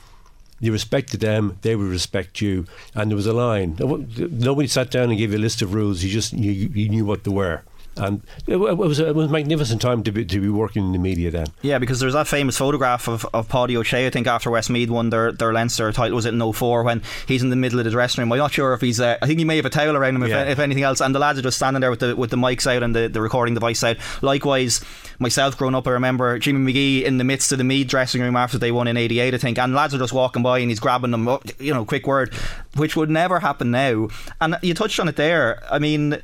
you 0.60 0.72
respected 0.72 1.20
them, 1.20 1.58
they 1.62 1.74
would 1.74 1.88
respect 1.88 2.40
you, 2.40 2.66
and 2.94 3.10
there 3.10 3.16
was 3.16 3.26
a 3.26 3.32
line. 3.32 3.76
Nobody 3.78 4.68
sat 4.68 4.90
down 4.90 5.08
and 5.08 5.18
gave 5.18 5.32
you 5.32 5.38
a 5.38 5.40
list 5.40 5.62
of 5.62 5.72
rules. 5.72 6.04
You 6.04 6.10
just 6.10 6.32
you, 6.34 6.52
you 6.52 6.88
knew 6.88 7.06
what 7.06 7.24
they 7.24 7.30
were. 7.30 7.62
And 8.00 8.22
it 8.46 8.56
was, 8.56 8.98
a, 8.98 9.08
it 9.08 9.14
was 9.14 9.26
a 9.26 9.30
magnificent 9.30 9.80
time 9.82 10.02
to 10.04 10.12
be, 10.12 10.24
to 10.24 10.40
be 10.40 10.48
working 10.48 10.86
in 10.86 10.92
the 10.92 10.98
media 10.98 11.30
then. 11.30 11.46
Yeah, 11.62 11.78
because 11.78 12.00
there's 12.00 12.14
that 12.14 12.26
famous 12.26 12.56
photograph 12.56 13.08
of, 13.08 13.26
of 13.34 13.48
Paddy 13.48 13.76
O'Shea, 13.76 14.06
I 14.06 14.10
think, 14.10 14.26
after 14.26 14.50
Westmeath 14.50 14.88
won 14.90 15.10
their, 15.10 15.32
their 15.32 15.52
Leinster 15.52 15.92
title, 15.92 16.16
was 16.16 16.26
it 16.26 16.34
in 16.34 16.52
04, 16.52 16.82
when 16.82 17.02
he's 17.26 17.42
in 17.42 17.50
the 17.50 17.56
middle 17.56 17.78
of 17.78 17.84
the 17.84 17.90
dressing 17.90 18.22
room. 18.22 18.32
I'm 18.32 18.38
not 18.38 18.52
sure 18.52 18.72
if 18.72 18.80
he's, 18.80 19.00
uh, 19.00 19.18
I 19.20 19.26
think 19.26 19.38
he 19.38 19.44
may 19.44 19.56
have 19.56 19.66
a 19.66 19.70
towel 19.70 19.96
around 19.96 20.16
him, 20.16 20.22
if, 20.22 20.30
Yeah. 20.30 20.44
if 20.44 20.58
anything 20.58 20.82
else, 20.82 21.00
and 21.00 21.14
the 21.14 21.18
lads 21.18 21.38
are 21.38 21.42
just 21.42 21.56
standing 21.58 21.80
there 21.80 21.90
with 21.90 22.00
the 22.00 22.16
with 22.16 22.30
the 22.30 22.36
mics 22.36 22.66
out 22.66 22.82
and 22.82 22.94
the, 22.96 23.08
the 23.08 23.20
recording 23.20 23.54
device 23.54 23.84
out. 23.84 23.96
Likewise, 24.22 24.80
myself 25.18 25.56
growing 25.56 25.74
up, 25.74 25.86
I 25.86 25.90
remember 25.90 26.38
Jimmy 26.38 26.60
Magee 26.60 27.04
in 27.04 27.18
the 27.18 27.24
midst 27.24 27.52
of 27.52 27.58
the 27.58 27.64
Meath 27.64 27.88
dressing 27.88 28.22
room 28.22 28.36
after 28.36 28.58
they 28.58 28.72
won 28.72 28.88
in 28.88 28.96
88, 28.96 29.34
I 29.34 29.38
think, 29.38 29.58
and 29.58 29.74
lads 29.74 29.94
are 29.94 29.98
just 29.98 30.12
walking 30.12 30.42
by 30.42 30.58
and 30.60 30.70
he's 30.70 30.80
grabbing 30.80 31.10
them, 31.10 31.28
you 31.58 31.74
know, 31.74 31.84
quick 31.84 32.06
word, 32.06 32.32
which 32.76 32.96
would 32.96 33.10
never 33.10 33.40
happen 33.40 33.70
now. 33.70 34.08
And 34.40 34.56
you 34.62 34.74
touched 34.74 34.98
on 35.00 35.08
it 35.08 35.16
there. 35.16 35.62
I 35.70 35.78
mean, 35.78 36.20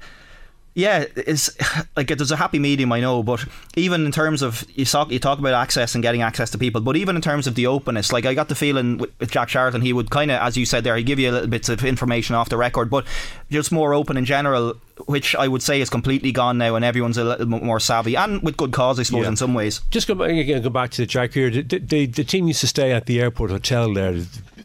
yeah, 0.76 1.06
it's 1.16 1.50
like 1.97 2.09
there's 2.09 2.30
a 2.30 2.37
happy 2.37 2.59
medium, 2.59 2.92
I 2.92 3.00
know, 3.00 3.23
but 3.23 3.45
even 3.76 4.04
in 4.04 4.12
terms 4.12 4.42
of 4.42 4.62
you 4.75 4.85
talk, 4.85 5.11
you 5.11 5.18
talk 5.18 5.38
about 5.38 5.54
access 5.54 5.95
and 5.95 6.02
getting 6.02 6.21
access 6.21 6.50
to 6.50 6.59
people, 6.59 6.83
but 6.83 6.97
even 6.97 7.16
in 7.16 7.23
terms 7.23 7.47
of 7.47 7.54
the 7.54 7.66
openness, 7.66 8.12
like 8.12 8.26
I 8.26 8.35
got 8.35 8.49
the 8.50 8.54
feeling 8.54 8.99
with, 8.99 9.11
with 9.18 9.30
Jack 9.30 9.49
Charlton, 9.49 9.80
he 9.80 9.95
would 9.95 10.11
kind 10.11 10.30
of, 10.30 10.38
as 10.40 10.56
you 10.59 10.66
said 10.66 10.85
there, 10.85 10.95
he'd 10.97 11.04
give 11.06 11.18
you 11.18 11.30
a 11.30 11.33
little 11.33 11.49
bits 11.49 11.71
of 11.71 11.83
information 11.83 12.37
off 12.37 12.50
the 12.50 12.59
record, 12.59 12.90
but 12.90 13.06
just 13.50 13.73
more 13.73 13.95
open 13.95 14.18
in 14.18 14.26
general. 14.26 14.75
which 15.06 15.35
I 15.35 15.47
would 15.49 15.62
say 15.62 15.80
is 15.80 15.90
completely 15.90 16.30
gone 16.33 16.56
now, 16.59 16.75
and 16.75 16.85
everyone's 16.85 17.18
a 17.18 17.25
little 17.25 17.47
bit 17.47 17.62
more 17.62 17.80
savvy, 17.80 18.14
and 18.16 18.42
with 18.42 18.56
good 18.56 18.73
cause, 18.73 18.99
I 19.00 19.02
suppose, 19.02 19.23
Yeah. 19.25 19.28
in 19.30 19.37
some 19.37 19.54
ways. 19.54 19.80
Just 19.90 20.09
go 20.09 20.14
back, 20.14 20.30
again, 20.30 20.62
go 20.62 20.71
back 20.71 20.90
to 20.92 21.02
the 21.02 21.06
Jack 21.06 21.33
here. 21.33 21.50
The, 21.50 21.62
the, 21.62 22.06
the 22.06 22.25
team 22.25 22.49
used 22.49 22.61
to 22.61 22.66
stay 22.66 22.92
at 22.92 23.06
the 23.06 23.21
airport 23.21 23.50
hotel 23.50 23.92
there. 23.95 24.23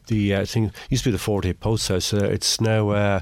The 0.07 0.35
uh, 0.35 0.45
thing 0.45 0.71
used 0.89 1.03
to 1.03 1.09
be 1.09 1.11
the 1.13 1.17
Forte 1.19 1.51
Post 1.53 1.87
House. 1.89 2.13
Uh, 2.13 2.23
it's 2.25 2.59
now 2.61 2.89
uh, 2.89 3.19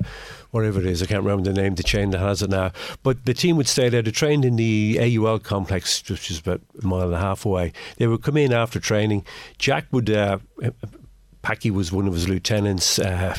whatever 0.52 0.80
it 0.80 0.86
is. 0.86 1.02
I 1.02 1.06
can't 1.06 1.24
remember 1.24 1.52
the 1.52 1.62
name. 1.62 1.76
The 1.76 1.84
chain 1.84 2.12
that 2.12 2.20
has 2.20 2.42
it 2.42 2.50
now. 2.50 2.72
But 3.04 3.26
the 3.26 3.34
team 3.34 3.58
would 3.58 3.68
stay 3.68 3.90
there. 3.90 4.02
They 4.02 4.12
trained 4.12 4.46
in 4.46 4.56
the 4.56 5.00
AUL 5.00 5.40
complex, 5.40 6.08
which 6.10 6.32
is 6.32 6.40
about 6.40 6.62
a 6.82 6.86
mile 6.86 7.04
and 7.04 7.14
a 7.14 7.20
half 7.20 7.46
away. 7.46 7.74
They 7.98 8.08
would 8.08 8.24
come 8.24 8.38
in 8.38 8.54
after 8.54 8.80
training. 8.80 9.26
Jack 9.58 9.86
would. 9.92 10.10
Uh, 10.10 10.40
Packy 11.42 11.72
was 11.72 11.92
one 11.92 12.08
of 12.08 12.14
his 12.14 12.28
lieutenants. 12.28 13.00
Uh, 13.00 13.36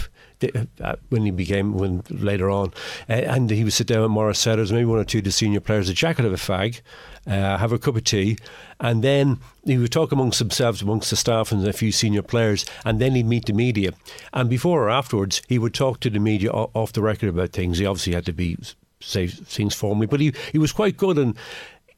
when 1.08 1.24
he 1.24 1.30
became 1.30 1.74
when 1.74 2.02
later 2.10 2.50
on, 2.50 2.72
uh, 3.08 3.12
and 3.12 3.50
he 3.50 3.64
would 3.64 3.72
sit 3.72 3.86
down 3.86 4.02
with 4.02 4.10
Maurice 4.10 4.38
Setters, 4.38 4.72
maybe 4.72 4.84
one 4.84 4.98
or 4.98 5.04
two 5.04 5.18
of 5.18 5.24
the 5.24 5.32
senior 5.32 5.60
players. 5.60 5.88
The 5.88 5.94
jacket 5.94 6.24
of 6.24 6.32
a 6.32 6.36
fag, 6.36 6.80
uh, 7.26 7.58
have 7.58 7.72
a 7.72 7.78
cup 7.78 7.96
of 7.96 8.04
tea, 8.04 8.38
and 8.78 9.02
then 9.04 9.38
he 9.64 9.76
would 9.78 9.92
talk 9.92 10.12
amongst 10.12 10.38
themselves, 10.38 10.82
amongst 10.82 11.10
the 11.10 11.16
staff 11.16 11.52
and 11.52 11.66
a 11.66 11.72
few 11.72 11.92
senior 11.92 12.22
players, 12.22 12.64
and 12.84 13.00
then 13.00 13.14
he'd 13.14 13.26
meet 13.26 13.46
the 13.46 13.52
media. 13.52 13.92
And 14.32 14.48
before 14.48 14.84
or 14.84 14.90
afterwards, 14.90 15.42
he 15.48 15.58
would 15.58 15.74
talk 15.74 16.00
to 16.00 16.10
the 16.10 16.18
media 16.18 16.50
off 16.50 16.92
the 16.92 17.02
record 17.02 17.28
about 17.28 17.50
things. 17.50 17.78
He 17.78 17.86
obviously 17.86 18.14
had 18.14 18.26
to 18.26 18.32
be 18.32 18.56
say 19.02 19.26
things 19.26 19.74
formally, 19.74 20.06
but 20.06 20.20
he 20.20 20.32
he 20.52 20.58
was 20.58 20.72
quite 20.72 20.96
good 20.96 21.18
and 21.18 21.36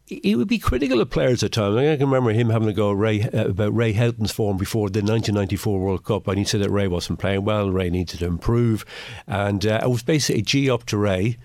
he 0.06 0.34
would 0.34 0.48
be 0.48 0.58
critical 0.58 1.00
of 1.00 1.10
players 1.10 1.42
at 1.42 1.52
times. 1.52 1.76
I 1.76 1.96
can 1.96 2.06
remember 2.06 2.32
him 2.32 2.50
having 2.50 2.68
a 2.68 2.72
go 2.72 2.90
Ray, 2.92 3.22
uh, 3.22 3.48
about 3.48 3.74
Ray 3.74 3.92
Houghton's 3.92 4.32
form 4.32 4.56
before 4.56 4.90
the 4.90 5.00
1994 5.00 5.78
World 5.78 6.04
Cup, 6.04 6.28
and 6.28 6.38
he 6.38 6.44
said 6.44 6.60
that 6.62 6.70
Ray 6.70 6.88
wasn't 6.88 7.18
playing 7.18 7.44
well. 7.44 7.70
Ray 7.70 7.90
needed 7.90 8.18
to 8.18 8.26
improve, 8.26 8.84
and 9.26 9.64
uh, 9.64 9.80
it 9.82 9.88
was 9.88 10.02
basically 10.02 10.42
G 10.42 10.70
up 10.70 10.84
to 10.86 10.98
Ray 10.98 11.38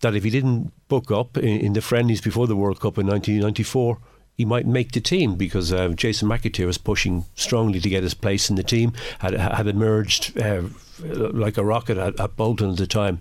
that 0.00 0.14
if 0.14 0.24
he 0.24 0.30
didn't 0.30 0.72
book 0.88 1.10
up 1.10 1.36
in, 1.36 1.60
in 1.60 1.72
the 1.72 1.80
friendlies 1.80 2.20
before 2.20 2.46
the 2.46 2.56
World 2.56 2.80
Cup 2.80 2.98
in 2.98 3.06
1994. 3.06 3.98
He 4.34 4.46
might 4.46 4.66
make 4.66 4.92
the 4.92 5.00
team 5.00 5.34
because 5.36 5.74
uh, 5.74 5.88
Jason 5.90 6.26
McAteer 6.26 6.64
was 6.64 6.78
pushing 6.78 7.26
strongly 7.34 7.80
to 7.80 7.88
get 7.90 8.02
his 8.02 8.14
place 8.14 8.48
in 8.48 8.56
the 8.56 8.62
team. 8.62 8.94
had 9.18 9.34
had 9.34 9.66
emerged 9.66 10.36
uh, 10.38 10.62
like 10.98 11.58
a 11.58 11.64
rocket 11.64 11.98
at, 11.98 12.18
at 12.18 12.34
Bolton 12.34 12.70
at 12.70 12.78
the 12.78 12.86
time, 12.86 13.20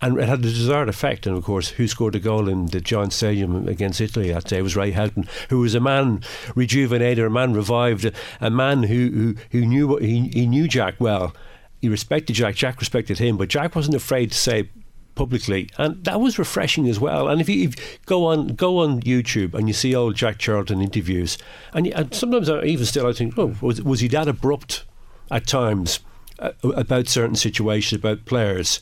and 0.00 0.18
it 0.18 0.28
had 0.28 0.42
the 0.42 0.50
desired 0.50 0.88
effect. 0.88 1.26
And 1.26 1.36
of 1.36 1.44
course, 1.44 1.70
who 1.70 1.88
scored 1.88 2.14
the 2.14 2.20
goal 2.20 2.48
in 2.48 2.66
the 2.66 2.80
Giant 2.80 3.12
Stadium 3.12 3.66
against 3.68 4.00
Italy 4.00 4.30
that 4.32 4.44
day 4.44 4.62
was 4.62 4.76
Ray 4.76 4.90
Houghton, 4.90 5.26
who 5.48 5.60
was 5.60 5.74
a 5.74 5.80
man 5.80 6.22
rejuvenated, 6.54 7.24
a 7.24 7.30
man 7.30 7.54
revived, 7.54 8.10
a 8.40 8.50
man 8.50 8.84
who 8.84 9.10
who, 9.10 9.34
who 9.52 9.66
knew 9.66 9.88
what 9.88 10.02
he, 10.02 10.28
he 10.28 10.46
knew 10.46 10.68
Jack 10.68 10.96
well. 10.98 11.34
He 11.80 11.88
respected 11.88 12.34
Jack. 12.34 12.54
Jack 12.54 12.80
respected 12.80 13.18
him, 13.18 13.36
but 13.36 13.48
Jack 13.48 13.74
wasn't 13.74 13.96
afraid 13.96 14.32
to 14.32 14.38
say 14.38 14.70
publicly, 15.14 15.68
and 15.78 16.04
that 16.04 16.20
was 16.20 16.38
refreshing 16.38 16.88
as 16.88 17.00
well. 17.00 17.28
And 17.28 17.40
if 17.40 17.48
you, 17.48 17.68
if 17.68 18.04
go 18.06 18.26
on 18.26 18.48
go 18.48 18.78
on 18.78 19.00
YouTube 19.00 19.54
and 19.54 19.66
you 19.66 19.74
see 19.74 19.94
old 19.94 20.14
Jack 20.14 20.38
Charlton 20.38 20.80
interviews, 20.80 21.38
and, 21.72 21.86
and 21.88 22.14
sometimes 22.14 22.48
I 22.48 22.62
even 22.64 22.86
still 22.86 23.06
I 23.06 23.12
think, 23.12 23.38
oh, 23.38 23.56
was 23.60 23.82
was 23.82 24.00
he 24.00 24.08
that 24.08 24.28
abrupt 24.28 24.84
at 25.30 25.46
times 25.46 26.00
uh, 26.38 26.52
about 26.62 27.08
certain 27.08 27.36
situations 27.36 27.98
about 27.98 28.26
players? 28.26 28.80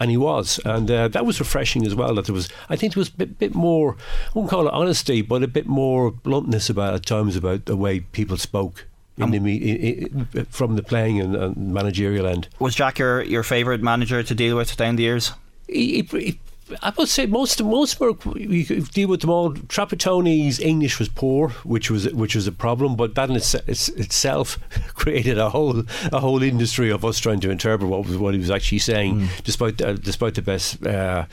And 0.00 0.10
he 0.10 0.16
was, 0.16 0.58
and 0.64 0.90
uh, 0.90 1.08
that 1.08 1.24
was 1.26 1.38
refreshing 1.40 1.86
as 1.86 1.94
well. 1.94 2.14
That 2.14 2.26
there 2.26 2.34
was, 2.34 2.48
I 2.68 2.76
think, 2.76 2.94
there 2.94 3.00
was 3.00 3.08
a 3.08 3.16
bit, 3.16 3.38
bit 3.38 3.54
more. 3.54 3.96
I 4.34 4.38
won't 4.38 4.50
call 4.50 4.66
it 4.66 4.72
honesty, 4.74 5.22
but 5.22 5.42
a 5.42 5.48
bit 5.48 5.66
more 5.66 6.10
bluntness 6.10 6.68
about 6.70 6.94
at 6.94 7.06
times 7.06 7.36
about 7.36 7.64
the 7.66 7.76
way 7.76 8.00
people 8.00 8.36
spoke. 8.36 8.86
In 9.18 9.30
the 9.30 9.38
me- 9.40 10.08
i 10.34 10.40
i 10.40 10.44
from 10.44 10.74
the 10.76 10.82
playing 10.82 11.20
and, 11.20 11.36
and 11.36 11.56
managerial 11.74 12.26
end, 12.26 12.48
Was 12.58 12.74
Jack 12.74 12.98
your, 12.98 13.22
your 13.22 13.42
favourite 13.42 13.82
manager 13.82 14.22
to 14.22 14.34
deal 14.34 14.56
with 14.56 14.74
down 14.76 14.96
the 14.96 15.02
years? 15.02 15.32
he, 15.68 16.02
he, 16.02 16.18
he- 16.18 16.40
I 16.82 16.92
would 16.96 17.08
say 17.08 17.26
most 17.26 17.62
most 17.62 18.00
were 18.00 18.12
you 18.36 18.64
deal 18.82 19.08
with 19.08 19.20
them 19.20 19.30
all. 19.30 19.52
Trapattoni's 19.54 20.60
English 20.60 20.98
was 20.98 21.08
poor, 21.08 21.50
which 21.64 21.90
was 21.90 22.12
which 22.12 22.34
was 22.34 22.46
a 22.46 22.52
problem, 22.52 22.96
but 22.96 23.14
that 23.14 23.30
in 23.30 23.36
its, 23.36 23.54
its, 23.54 23.88
itself 23.90 24.58
created 24.94 25.38
a 25.38 25.50
whole 25.50 25.84
a 26.12 26.20
whole 26.20 26.42
industry 26.42 26.90
of 26.90 27.04
us 27.04 27.18
trying 27.18 27.40
to 27.40 27.50
interpret 27.50 27.88
what 27.88 28.06
was 28.06 28.16
what 28.16 28.34
he 28.34 28.40
was 28.40 28.50
actually 28.50 28.78
saying, 28.78 29.28
despite 29.44 29.80
uh, 29.82 29.94
despite 29.94 30.34
the 30.34 30.42
best. 30.42 30.84
Uh, 30.86 31.26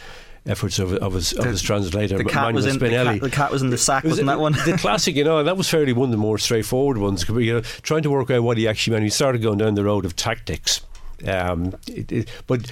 Efforts 0.45 0.79
of, 0.79 0.93
of 0.93 1.13
his 1.13 1.33
of 1.33 1.45
his 1.45 1.61
translator, 1.61 2.17
The 2.17 2.23
cat, 2.23 2.35
Manuel 2.35 2.53
was 2.53 2.65
in, 2.65 2.79
the, 2.79 2.85
Spinelli. 2.85 3.11
cat, 3.11 3.21
the 3.21 3.29
cat 3.29 3.51
was 3.51 3.61
in 3.61 3.69
the 3.69 3.77
sack, 3.77 4.03
was 4.03 4.11
wasn't 4.11 4.27
that 4.27 4.39
one? 4.39 4.53
the 4.53 4.77
classic, 4.79 5.15
you 5.15 5.25
know, 5.25 5.39
and 5.39 5.47
that 5.47 5.57
was 5.57 5.69
fairly 5.69 5.91
one 5.91 6.05
of 6.05 6.11
the 6.11 6.17
more 6.17 6.37
straightforward 6.37 6.97
ones. 6.97 7.27
You 7.27 7.55
know, 7.55 7.61
trying 7.61 8.03
to 8.03 8.09
work 8.09 8.31
out 8.31 8.41
what 8.41 8.57
he 8.57 8.65
actually 8.65 8.93
meant. 8.93 9.03
He 9.03 9.09
started 9.09 9.41
going 9.43 9.57
down 9.57 9.75
the 9.75 9.83
road 9.83 10.05
of 10.05 10.15
tactics. 10.15 10.81
Um, 11.27 11.75
it, 11.87 12.11
it, 12.11 12.29
but 12.47 12.71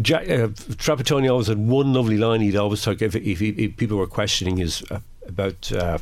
Jack, 0.00 0.24
uh, 0.28 0.48
Trapattoni 0.78 1.30
always 1.30 1.48
had 1.48 1.58
one 1.58 1.92
lovely 1.92 2.16
line. 2.16 2.40
He'd 2.40 2.56
always 2.56 2.82
talk 2.82 3.02
if, 3.02 3.16
if, 3.16 3.42
if 3.42 3.76
people 3.76 3.98
were 3.98 4.06
questioning 4.06 4.56
his. 4.58 4.82
Uh, 4.90 5.00
about 5.28 5.70
uh, 5.72 5.98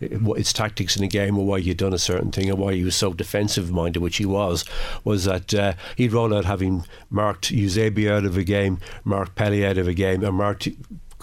his 0.00 0.52
tactics 0.52 0.96
in 0.96 1.02
the 1.02 1.08
game 1.08 1.38
or 1.38 1.46
why 1.46 1.60
he'd 1.60 1.76
done 1.76 1.92
a 1.92 1.98
certain 1.98 2.32
thing 2.32 2.50
or 2.50 2.56
why 2.56 2.74
he 2.74 2.82
was 2.82 2.96
so 2.96 3.12
defensive 3.12 3.70
minded, 3.70 4.00
which 4.00 4.16
he 4.16 4.26
was, 4.26 4.64
was 5.04 5.24
that 5.24 5.54
uh, 5.54 5.74
he'd 5.96 6.12
roll 6.12 6.34
out 6.34 6.44
having 6.44 6.84
marked 7.08 7.52
Eusebio 7.52 8.16
out 8.16 8.24
of 8.24 8.36
a 8.36 8.42
game, 8.42 8.80
marked 9.04 9.36
Pelé 9.36 9.64
out 9.64 9.78
of 9.78 9.86
a 9.86 9.94
game, 9.94 10.24
and 10.24 10.36
marked 10.36 10.68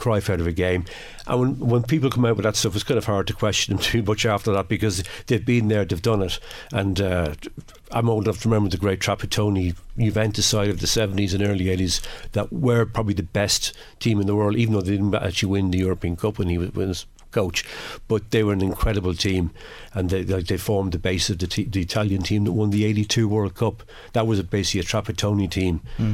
Cruyff 0.02 0.30
out 0.30 0.40
of 0.40 0.48
a 0.48 0.52
game. 0.52 0.86
And 1.28 1.40
when, 1.40 1.70
when 1.70 1.84
people 1.84 2.10
come 2.10 2.26
out 2.26 2.36
with 2.36 2.44
that 2.44 2.56
stuff, 2.56 2.74
it's 2.74 2.84
kind 2.84 2.98
of 2.98 3.06
hard 3.06 3.28
to 3.28 3.34
question 3.34 3.76
them 3.76 3.84
too 3.84 4.02
much 4.02 4.26
after 4.26 4.52
that 4.54 4.68
because 4.68 5.04
they've 5.28 5.46
been 5.46 5.68
there, 5.68 5.86
they've 5.86 6.02
done 6.02 6.24
it. 6.24 6.40
And 6.72 7.00
uh, 7.00 7.36
I'm 7.94 8.10
old 8.10 8.26
enough 8.26 8.42
to 8.42 8.50
remember 8.50 8.70
the 8.70 8.78
great 8.78 9.00
Trapattoni 9.00 9.76
Juventus 9.98 10.46
side 10.46 10.70
of 10.70 10.80
the 10.80 10.88
70s 10.88 11.34
and 11.34 11.44
early 11.44 11.66
80s 11.66 12.02
that 12.32 12.52
were 12.52 12.86
probably 12.86 13.14
the 13.14 13.24
best 13.24 13.74
team 14.00 14.20
in 14.20 14.28
the 14.28 14.36
world, 14.36 14.56
even 14.56 14.74
though 14.74 14.82
they 14.82 14.92
didn't 14.92 15.14
actually 15.16 15.50
win 15.50 15.72
the 15.72 15.80
European 15.80 16.16
Cup 16.16 16.40
when 16.40 16.50
he 16.50 16.58
was, 16.58 17.06
coach. 17.32 17.66
But 18.08 18.32
they 18.32 18.44
were 18.44 18.54
an 18.54 18.62
incredible 18.62 19.14
team, 19.14 19.52
and 19.94 20.10
they 20.10 20.24
they, 20.24 20.42
they 20.42 20.58
formed 20.58 20.92
the 20.92 21.00
base 21.00 21.30
of 21.30 21.40
the, 21.40 21.48
te- 21.48 21.66
the 21.66 21.82
Italian 21.82 22.24
team 22.24 22.44
that 22.44 22.52
won 22.52 22.70
the 22.70 22.86
'82 22.86 23.28
World 23.28 23.56
Cup. 23.56 23.84
That 24.14 24.28
was 24.28 24.42
basically 24.44 24.82
a 24.82 24.84
Trapattoni 24.84 25.50
team. 25.50 25.82
Hmm. 25.98 26.14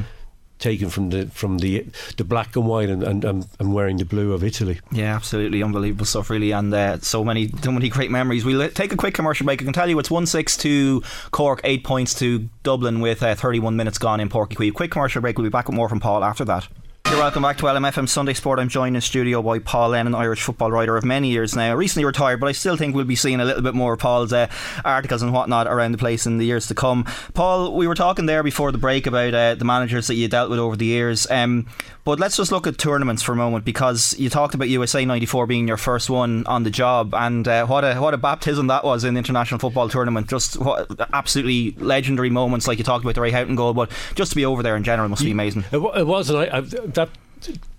Taken 0.58 0.90
from 0.90 1.10
the 1.10 1.26
from 1.26 1.58
the 1.58 1.86
the 2.16 2.24
black 2.24 2.56
and 2.56 2.66
white 2.66 2.88
and, 2.88 3.02
and, 3.02 3.24
and, 3.24 3.74
wearing 3.74 3.96
the 3.98 4.04
blue 4.04 4.32
of 4.32 4.42
Italy. 4.42 4.80
Yeah, 4.90 5.14
absolutely 5.14 5.62
unbelievable 5.62 6.04
stuff, 6.04 6.30
really, 6.30 6.50
and 6.50 6.74
uh, 6.74 6.98
so 6.98 7.24
many, 7.24 7.48
so 7.62 7.70
many 7.70 7.88
great 7.88 8.10
memories. 8.10 8.44
We'll 8.44 8.62
uh, 8.62 8.68
take 8.68 8.92
a 8.92 8.96
quick 8.96 9.14
commercial 9.14 9.46
break. 9.46 9.62
I 9.62 9.64
can 9.64 9.72
tell 9.72 9.88
you 9.88 9.98
it's 10.00 10.10
one 10.10 10.26
six 10.26 10.56
to 10.58 11.02
Cork, 11.30 11.60
eight 11.62 11.84
points 11.84 12.14
to 12.18 12.48
Dublin 12.64 13.00
with 13.00 13.22
uh, 13.22 13.34
thirty 13.36 13.60
one 13.60 13.76
minutes 13.76 13.98
gone 13.98 14.18
in 14.18 14.28
Porky 14.28 14.70
Quick 14.72 14.90
commercial 14.90 15.20
break. 15.20 15.38
We'll 15.38 15.44
be 15.44 15.50
back 15.50 15.68
with 15.68 15.76
more 15.76 15.88
from 15.88 16.00
Paul 16.00 16.24
after 16.24 16.44
that. 16.46 16.66
You're 17.08 17.20
welcome 17.20 17.42
back 17.42 17.56
to 17.56 17.64
LMFM 17.64 18.06
Sunday 18.06 18.34
Sport. 18.34 18.58
I'm 18.58 18.68
joined 18.68 18.94
in 18.94 19.00
studio 19.00 19.40
by 19.40 19.60
Paul 19.60 19.88
Lennon, 19.88 20.14
Irish 20.14 20.42
football 20.42 20.70
writer 20.70 20.94
of 20.94 21.06
many 21.06 21.30
years 21.30 21.56
now. 21.56 21.74
Recently 21.74 22.04
retired, 22.04 22.38
but 22.38 22.48
I 22.48 22.52
still 22.52 22.76
think 22.76 22.94
we'll 22.94 23.06
be 23.06 23.16
seeing 23.16 23.40
a 23.40 23.46
little 23.46 23.62
bit 23.62 23.74
more 23.74 23.94
of 23.94 23.98
Paul's 23.98 24.30
uh, 24.30 24.46
articles 24.84 25.22
and 25.22 25.32
whatnot 25.32 25.66
around 25.66 25.92
the 25.92 25.98
place 25.98 26.26
in 26.26 26.36
the 26.36 26.44
years 26.44 26.66
to 26.68 26.74
come. 26.74 27.04
Paul, 27.32 27.74
we 27.74 27.88
were 27.88 27.94
talking 27.94 28.26
there 28.26 28.42
before 28.42 28.72
the 28.72 28.78
break 28.78 29.06
about 29.06 29.32
uh, 29.32 29.54
the 29.54 29.64
managers 29.64 30.06
that 30.08 30.16
you 30.16 30.28
dealt 30.28 30.50
with 30.50 30.58
over 30.58 30.76
the 30.76 30.84
years. 30.84 31.26
Um, 31.30 31.66
but 32.04 32.18
let's 32.18 32.36
just 32.36 32.52
look 32.52 32.66
at 32.66 32.78
tournaments 32.78 33.22
for 33.22 33.32
a 33.32 33.36
moment 33.36 33.64
because 33.66 34.18
you 34.18 34.30
talked 34.30 34.54
about 34.54 34.70
USA 34.70 35.04
'94 35.04 35.46
being 35.46 35.68
your 35.68 35.76
first 35.76 36.08
one 36.08 36.46
on 36.46 36.62
the 36.62 36.70
job, 36.70 37.14
and 37.14 37.46
uh, 37.46 37.66
what 37.66 37.84
a 37.84 37.96
what 37.96 38.14
a 38.14 38.16
baptism 38.16 38.68
that 38.68 38.82
was 38.82 39.04
in 39.04 39.12
the 39.12 39.18
international 39.18 39.58
football 39.58 39.90
tournament. 39.90 40.26
Just 40.26 40.58
what 40.58 40.90
absolutely 41.12 41.72
legendary 41.82 42.30
moments, 42.30 42.66
like 42.66 42.78
you 42.78 42.84
talked 42.84 43.04
about 43.04 43.14
the 43.14 43.20
Ray 43.20 43.30
Houghton 43.30 43.56
goal, 43.56 43.74
but 43.74 43.90
just 44.14 44.32
to 44.32 44.36
be 44.36 44.46
over 44.46 44.62
there 44.62 44.74
in 44.74 44.84
general 44.84 45.08
must 45.10 45.22
be 45.22 45.30
amazing. 45.30 45.64
It, 45.70 46.06
was, 46.06 46.30
and 46.30 46.97
I, 47.38 47.50
I, 47.50 47.52
that 47.52 47.77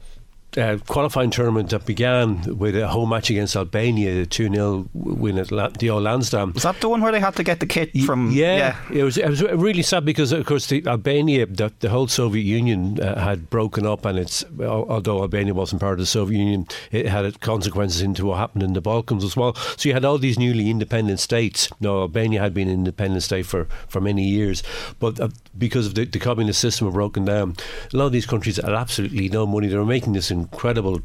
uh, 0.59 0.77
qualifying 0.87 1.29
tournament 1.29 1.69
that 1.69 1.85
began 1.85 2.41
with 2.57 2.75
a 2.75 2.87
home 2.87 3.09
match 3.09 3.29
against 3.29 3.55
Albania, 3.55 4.21
a 4.21 4.25
2 4.25 4.53
0 4.53 4.89
win 4.93 5.37
at 5.37 5.51
La- 5.51 5.69
the 5.69 5.89
old 5.89 6.03
Lansdowne. 6.03 6.53
Was 6.53 6.63
that 6.63 6.79
the 6.81 6.89
one 6.89 7.01
where 7.01 7.11
they 7.11 7.19
had 7.19 7.35
to 7.37 7.43
get 7.43 7.59
the 7.59 7.65
kit 7.65 7.91
from? 8.05 8.31
yeah, 8.31 8.77
it 8.91 9.03
was. 9.03 9.17
It 9.17 9.29
was 9.29 9.41
really 9.41 9.81
sad 9.81 10.05
because, 10.05 10.31
of 10.31 10.45
course, 10.45 10.67
the 10.67 10.85
Albania, 10.85 11.45
the, 11.45 11.71
the 11.79 11.89
whole 11.89 12.07
Soviet 12.07 12.43
Union 12.43 12.99
uh, 12.99 13.19
had 13.19 13.49
broken 13.49 13.85
up, 13.85 14.05
and 14.05 14.19
it's 14.19 14.43
although 14.59 15.21
Albania 15.21 15.53
wasn't 15.53 15.81
part 15.81 15.93
of 15.93 15.99
the 15.99 16.05
Soviet 16.05 16.39
Union, 16.39 16.67
it 16.91 17.07
had 17.07 17.39
consequences 17.39 18.01
into 18.01 18.25
what 18.25 18.37
happened 18.37 18.63
in 18.63 18.73
the 18.73 18.81
Balkans 18.81 19.23
as 19.23 19.35
well. 19.35 19.55
So 19.77 19.89
you 19.89 19.93
had 19.93 20.05
all 20.05 20.17
these 20.17 20.37
newly 20.37 20.69
independent 20.69 21.19
states. 21.19 21.69
No, 21.79 22.01
Albania 22.01 22.41
had 22.41 22.53
been 22.53 22.67
an 22.67 22.73
independent 22.73 23.23
state 23.23 23.45
for, 23.45 23.65
for 23.87 24.01
many 24.01 24.23
years, 24.23 24.63
but 24.99 25.19
uh, 25.19 25.29
because 25.57 25.87
of 25.87 25.95
the, 25.95 26.05
the 26.05 26.19
communist 26.19 26.59
system 26.59 26.87
had 26.87 26.93
broken 26.93 27.25
down, 27.25 27.55
a 27.93 27.97
lot 27.97 28.07
of 28.07 28.11
these 28.11 28.25
countries 28.25 28.57
had 28.57 28.73
absolutely 28.73 29.29
no 29.29 29.45
money. 29.45 29.67
They 29.67 29.77
were 29.77 29.85
making 29.85 30.13
this 30.13 30.31
incredible 30.51 31.01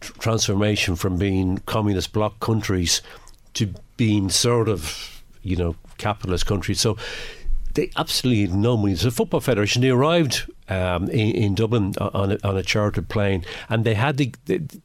tr- 0.00 0.12
transformation 0.18 0.96
from 0.96 1.16
being 1.16 1.58
communist 1.66 2.12
bloc 2.12 2.40
countries 2.40 3.02
to 3.54 3.72
being 3.96 4.30
sort 4.30 4.68
of, 4.68 5.22
you 5.42 5.56
know, 5.56 5.76
capitalist 5.98 6.46
countries. 6.46 6.80
So 6.80 6.96
they 7.74 7.90
absolutely 7.96 8.42
had 8.42 8.54
no 8.54 8.76
money. 8.76 8.94
The 8.94 9.10
Football 9.10 9.40
Federation, 9.40 9.82
they 9.82 9.90
arrived 9.90 10.50
um, 10.68 11.08
in, 11.10 11.34
in 11.34 11.54
Dublin 11.54 11.94
on 11.98 12.32
a, 12.32 12.38
on 12.44 12.56
a 12.56 12.62
chartered 12.62 13.08
plane 13.08 13.44
and 13.68 13.84
they 13.84 13.94
had 13.94 14.16
the, 14.16 14.34
the 14.46 14.80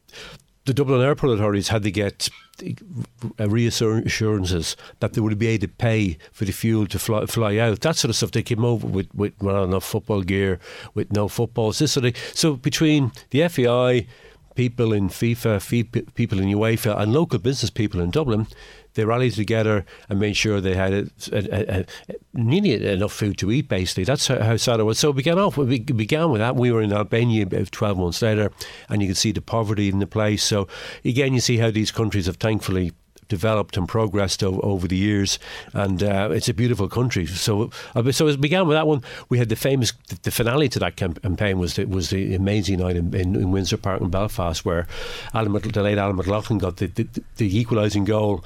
the 0.66 0.74
Dublin 0.74 1.02
Airport 1.02 1.34
authorities 1.34 1.70
had 1.70 1.84
to 1.84 1.92
get 1.92 2.28
Uh, 2.62 3.50
reassurances 3.50 4.78
that 5.02 5.14
they 5.14 5.20
would 5.20 5.38
be 5.38 5.48
able 5.48 5.68
to 5.68 5.68
pay 5.68 6.18
for 6.32 6.46
the 6.46 6.54
fuel 6.54 6.88
to 6.88 6.98
fly, 6.98 7.26
fly 7.26 7.58
out. 7.58 7.82
That 7.82 7.98
sort 7.98 8.10
of 8.10 8.16
stuff. 8.16 8.32
They 8.32 8.44
came 8.44 8.64
over 8.64 8.88
with, 8.88 9.14
with 9.14 9.42
not 9.44 9.64
enough 9.64 9.84
football 9.84 10.22
gear, 10.22 10.60
with 10.94 11.12
no 11.12 11.28
footballs. 11.28 11.80
This 11.80 11.98
so 12.34 12.56
between 12.56 13.12
the 13.32 13.48
FAI, 13.50 14.08
people 14.56 14.94
in 14.94 15.10
FIFA, 15.10 16.14
people 16.16 16.40
in 16.40 16.48
UEFA, 16.48 17.00
and 17.00 17.14
local 17.14 17.40
business 17.40 17.70
people 17.70 18.00
in 18.00 18.10
Dublin, 18.10 18.48
they 18.94 19.06
rallied 19.06 19.34
together 19.34 19.86
and 20.10 20.20
made 20.20 20.36
sure 20.36 20.60
they 20.60 20.76
had 20.76 20.94
a, 20.94 21.08
a, 21.32 21.80
a, 21.80 21.86
nearly 22.34 22.74
enough 22.88 23.12
food 23.12 23.38
to 23.38 23.52
eat. 23.52 23.68
Basically, 23.68 24.06
that's 24.06 24.28
how, 24.28 24.40
how, 24.40 24.58
sad 24.58 24.80
it 24.80 24.84
was. 24.84 24.98
So 24.98 25.12
we 25.12 25.18
began 25.18 25.38
off. 25.38 25.58
We 25.58 25.80
began 25.80 26.32
with 26.32 26.40
that. 26.40 26.56
We 26.56 26.72
were 26.72 26.82
in 26.82 26.94
Albania 26.94 27.44
about 27.44 27.72
twelve 27.72 27.98
months 27.98 28.22
later, 28.22 28.52
and 28.90 29.02
you 29.02 29.10
can 29.10 29.16
see 29.16 29.32
the 29.32 29.42
poverty 29.42 29.90
in 29.90 30.00
the 30.00 30.08
place. 30.08 30.44
So 30.44 30.68
again, 31.04 31.34
you 31.34 31.42
see 31.42 31.58
how 31.58 31.72
these 31.72 31.92
countries 31.92 32.26
have 32.26 32.38
thankfully 32.38 32.94
developed 33.28 33.78
and 33.78 33.88
progressed 33.88 34.44
o- 34.44 34.60
over 34.62 34.88
the 34.88 34.96
years, 34.96 35.40
and 35.74 36.04
uh, 36.04 36.30
it's 36.32 36.50
a 36.50 36.54
beautiful 36.54 36.88
country. 36.88 37.26
So, 37.26 37.72
uh, 37.96 38.12
so 38.12 38.28
it 38.28 38.42
began 38.42 38.68
with 38.68 38.76
that 38.76 38.88
one. 38.88 39.02
We 39.30 39.38
had 39.38 39.50
the 39.50 39.56
famous, 39.56 39.94
the 40.24 40.32
finale 40.32 40.70
to 40.70 40.80
that 40.80 40.96
campaign 40.96 41.60
was 41.60 41.74
the, 41.74 41.86
was 41.86 42.10
the 42.10 42.36
amazing 42.36 42.80
night 42.80 42.96
in, 42.96 43.14
in, 43.14 43.36
in 43.36 43.52
Windsor 43.52 43.78
Park 43.78 44.02
in 44.02 44.10
Belfast, 44.10 44.66
where 44.66 44.88
Alan, 45.34 45.52
the 45.54 45.84
late 45.84 45.98
Alan 45.98 46.16
McLoughlin 46.16 46.60
got 46.60 46.78
the, 46.78 46.88
the, 46.88 47.08
the 47.38 47.60
equalising 47.60 48.06
goal, 48.06 48.44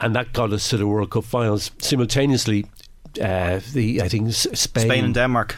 and 0.00 0.14
that 0.14 0.32
got 0.32 0.52
us 0.52 0.68
to 0.70 0.76
the 0.76 0.86
World 0.86 1.10
Cup 1.10 1.24
finals. 1.24 1.70
Simultaneously, 1.78 2.66
uh, 3.20 3.60
the 3.72 4.02
I 4.02 4.08
think 4.08 4.32
Spain, 4.32 4.88
Spain 4.88 5.04
and 5.04 5.14
Denmark. 5.14 5.56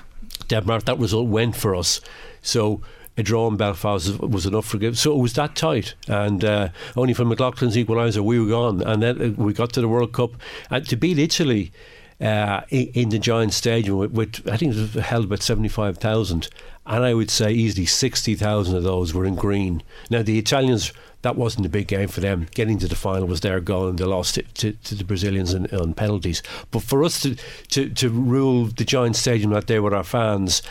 Denmark, 0.48 0.84
that 0.84 0.98
result 0.98 1.28
went 1.28 1.56
for 1.56 1.74
us. 1.74 2.00
So 2.42 2.80
a 3.16 3.22
draw 3.22 3.48
in 3.48 3.56
Belfast 3.56 4.18
was 4.20 4.46
enough 4.46 4.66
for 4.66 4.78
give. 4.78 4.98
So 4.98 5.12
it 5.12 5.20
was 5.20 5.34
that 5.34 5.54
tight, 5.54 5.94
and 6.08 6.44
uh, 6.44 6.68
only 6.96 7.14
for 7.14 7.24
McLoughlin's 7.24 7.76
equaliser 7.76 8.20
we 8.20 8.38
were 8.40 8.48
gone, 8.48 8.82
and 8.82 9.02
then 9.02 9.36
we 9.36 9.52
got 9.52 9.72
to 9.74 9.80
the 9.80 9.88
World 9.88 10.12
Cup 10.12 10.32
and 10.70 10.86
to 10.88 10.96
beat 10.96 11.18
Italy. 11.18 11.72
Uh, 12.18 12.62
in 12.70 13.10
the 13.10 13.18
Giant 13.18 13.52
Stadium, 13.52 14.10
with 14.14 14.40
I 14.50 14.56
think 14.56 14.74
it 14.74 14.94
was 14.94 15.04
held 15.04 15.26
about 15.26 15.42
seventy 15.42 15.68
five 15.68 15.98
thousand, 15.98 16.48
and 16.86 17.04
I 17.04 17.12
would 17.12 17.30
say 17.30 17.52
easily 17.52 17.84
sixty 17.84 18.34
thousand 18.34 18.74
of 18.74 18.84
those 18.84 19.12
were 19.12 19.26
in 19.26 19.34
green. 19.34 19.82
Now 20.08 20.22
the 20.22 20.38
Italians 20.38 20.94
that 21.26 21.36
wasn't 21.36 21.66
a 21.66 21.68
big 21.68 21.88
game 21.88 22.06
for 22.06 22.20
them. 22.20 22.46
Getting 22.54 22.78
to 22.78 22.86
the 22.86 22.94
final 22.94 23.26
was 23.26 23.40
their 23.40 23.58
goal, 23.58 23.88
and 23.88 23.98
they 23.98 24.04
lost 24.04 24.38
it 24.38 24.54
to, 24.54 24.72
to 24.72 24.94
the 24.94 25.02
Brazilians 25.02 25.52
on, 25.54 25.66
on, 25.74 25.92
penalties. 25.92 26.40
But 26.70 26.84
for 26.84 27.02
us 27.02 27.20
to, 27.22 27.34
to, 27.70 27.88
to 27.88 28.10
rule 28.10 28.66
the 28.66 28.84
Giant 28.84 29.16
Stadium 29.16 29.50
that 29.50 29.66
day 29.66 29.80
with 29.80 29.92
our 29.92 30.04
fans, 30.04 30.62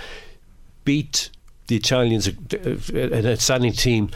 beat 0.86 1.30
the 1.68 1.76
Italians, 1.76 2.28
an 2.28 3.26
outstanding 3.26 3.74
team. 3.74 4.12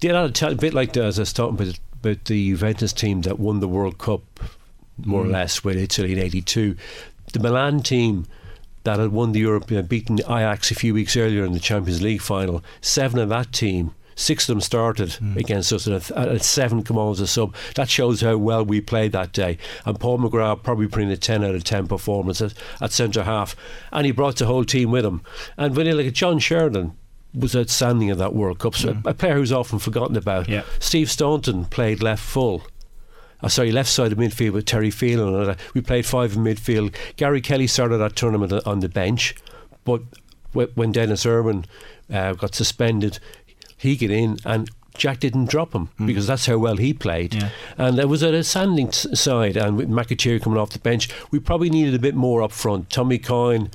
They're 0.00 0.12
not 0.12 0.40
a 0.42 0.54
bit 0.54 0.74
like 0.74 0.94
the, 0.94 1.04
as 1.04 1.18
I 1.18 1.22
was 1.22 1.32
talking 1.32 1.54
about, 1.54 1.78
about 2.00 2.24
the 2.24 2.50
Juventus 2.50 2.92
team 2.92 3.22
that 3.22 3.38
won 3.38 3.60
the 3.60 3.68
World 3.68 3.98
Cup, 3.98 4.22
more 5.04 5.24
mm. 5.24 5.26
or 5.26 5.30
less, 5.30 5.62
with 5.62 5.76
Italy 5.76 6.12
in 6.12 6.18
'82. 6.18 6.76
The 7.32 7.40
Milan 7.40 7.80
team 7.80 8.26
that 8.84 8.98
had 8.98 9.12
won 9.12 9.32
the 9.32 9.40
European, 9.40 9.84
uh, 9.84 9.86
beaten 9.86 10.18
Ajax 10.20 10.70
a 10.70 10.74
few 10.74 10.94
weeks 10.94 11.16
earlier 11.16 11.44
in 11.44 11.52
the 11.52 11.60
Champions 11.60 12.00
League 12.00 12.22
final. 12.22 12.62
Seven 12.80 13.18
of 13.18 13.28
that 13.30 13.52
team 13.52 13.94
Six 14.18 14.48
of 14.48 14.54
them 14.54 14.60
started 14.62 15.10
mm. 15.10 15.36
against 15.36 15.72
us, 15.72 15.86
and, 15.86 15.94
a, 15.94 16.38
seven 16.38 16.82
come 16.82 16.98
on 16.98 17.12
as 17.12 17.20
a 17.20 17.26
sub. 17.26 17.54
That 17.74 17.90
shows 17.90 18.22
how 18.22 18.38
well 18.38 18.64
we 18.64 18.80
played 18.80 19.12
that 19.12 19.32
day. 19.32 19.58
And 19.84 20.00
Paul 20.00 20.18
McGrath 20.18 20.62
probably 20.62 20.88
putting 20.88 21.10
a 21.10 21.18
10 21.18 21.44
out 21.44 21.54
of 21.54 21.62
10 21.62 21.86
performance 21.86 22.40
at, 22.40 22.54
at 22.80 22.92
centre 22.92 23.24
half. 23.24 23.54
And 23.92 24.06
he 24.06 24.12
brought 24.12 24.36
the 24.36 24.46
whole 24.46 24.64
team 24.64 24.90
with 24.90 25.04
him. 25.04 25.20
And 25.58 25.76
when 25.76 25.94
like 25.96 26.12
John 26.14 26.38
Sheridan, 26.38 26.96
was 27.34 27.54
outstanding 27.54 28.08
in 28.08 28.16
that 28.16 28.34
World 28.34 28.58
Cup. 28.58 28.74
So 28.74 28.94
mm. 28.94 29.04
a, 29.04 29.10
a, 29.10 29.14
player 29.14 29.34
who's 29.34 29.52
often 29.52 29.78
forgotten 29.78 30.16
about. 30.16 30.48
Yeah. 30.48 30.62
Steve 30.78 31.10
Staunton 31.10 31.66
played 31.66 32.02
left 32.02 32.22
full. 32.22 32.62
Oh, 33.42 33.48
sorry, 33.48 33.70
left 33.70 33.90
side 33.90 34.12
of 34.12 34.18
midfield 34.18 34.52
with 34.52 34.64
Terry 34.64 34.90
Phelan. 34.90 35.56
We 35.74 35.82
played 35.82 36.06
five 36.06 36.34
in 36.34 36.42
midfield. 36.42 36.94
Gary 37.16 37.42
Kelly 37.42 37.66
started 37.66 37.98
that 37.98 38.16
tournament 38.16 38.52
on 38.66 38.80
the 38.80 38.88
bench, 38.88 39.34
but 39.84 40.02
when 40.52 40.90
Denis 40.90 41.26
Irwin 41.26 41.66
uh, 42.10 42.32
got 42.32 42.54
suspended, 42.54 43.18
he 43.76 43.96
get 43.96 44.10
in 44.10 44.38
and 44.44 44.70
Jack 44.96 45.20
didn't 45.20 45.50
drop 45.50 45.74
him 45.74 45.90
mm. 45.98 46.06
because 46.06 46.26
that's 46.26 46.46
how 46.46 46.58
well 46.58 46.76
he 46.76 46.92
played. 46.92 47.34
Yeah. 47.34 47.50
And 47.76 47.98
there 47.98 48.08
was 48.08 48.22
a 48.22 48.42
standing 48.42 48.92
side, 48.92 49.56
and 49.56 49.76
with 49.76 49.90
McAteer 49.90 50.42
coming 50.42 50.58
off 50.58 50.70
the 50.70 50.78
bench, 50.78 51.08
we 51.30 51.38
probably 51.38 51.70
needed 51.70 51.94
a 51.94 51.98
bit 51.98 52.14
more 52.14 52.42
up 52.42 52.52
front. 52.52 52.90
Tommy 52.90 53.18
Coyne 53.18 53.70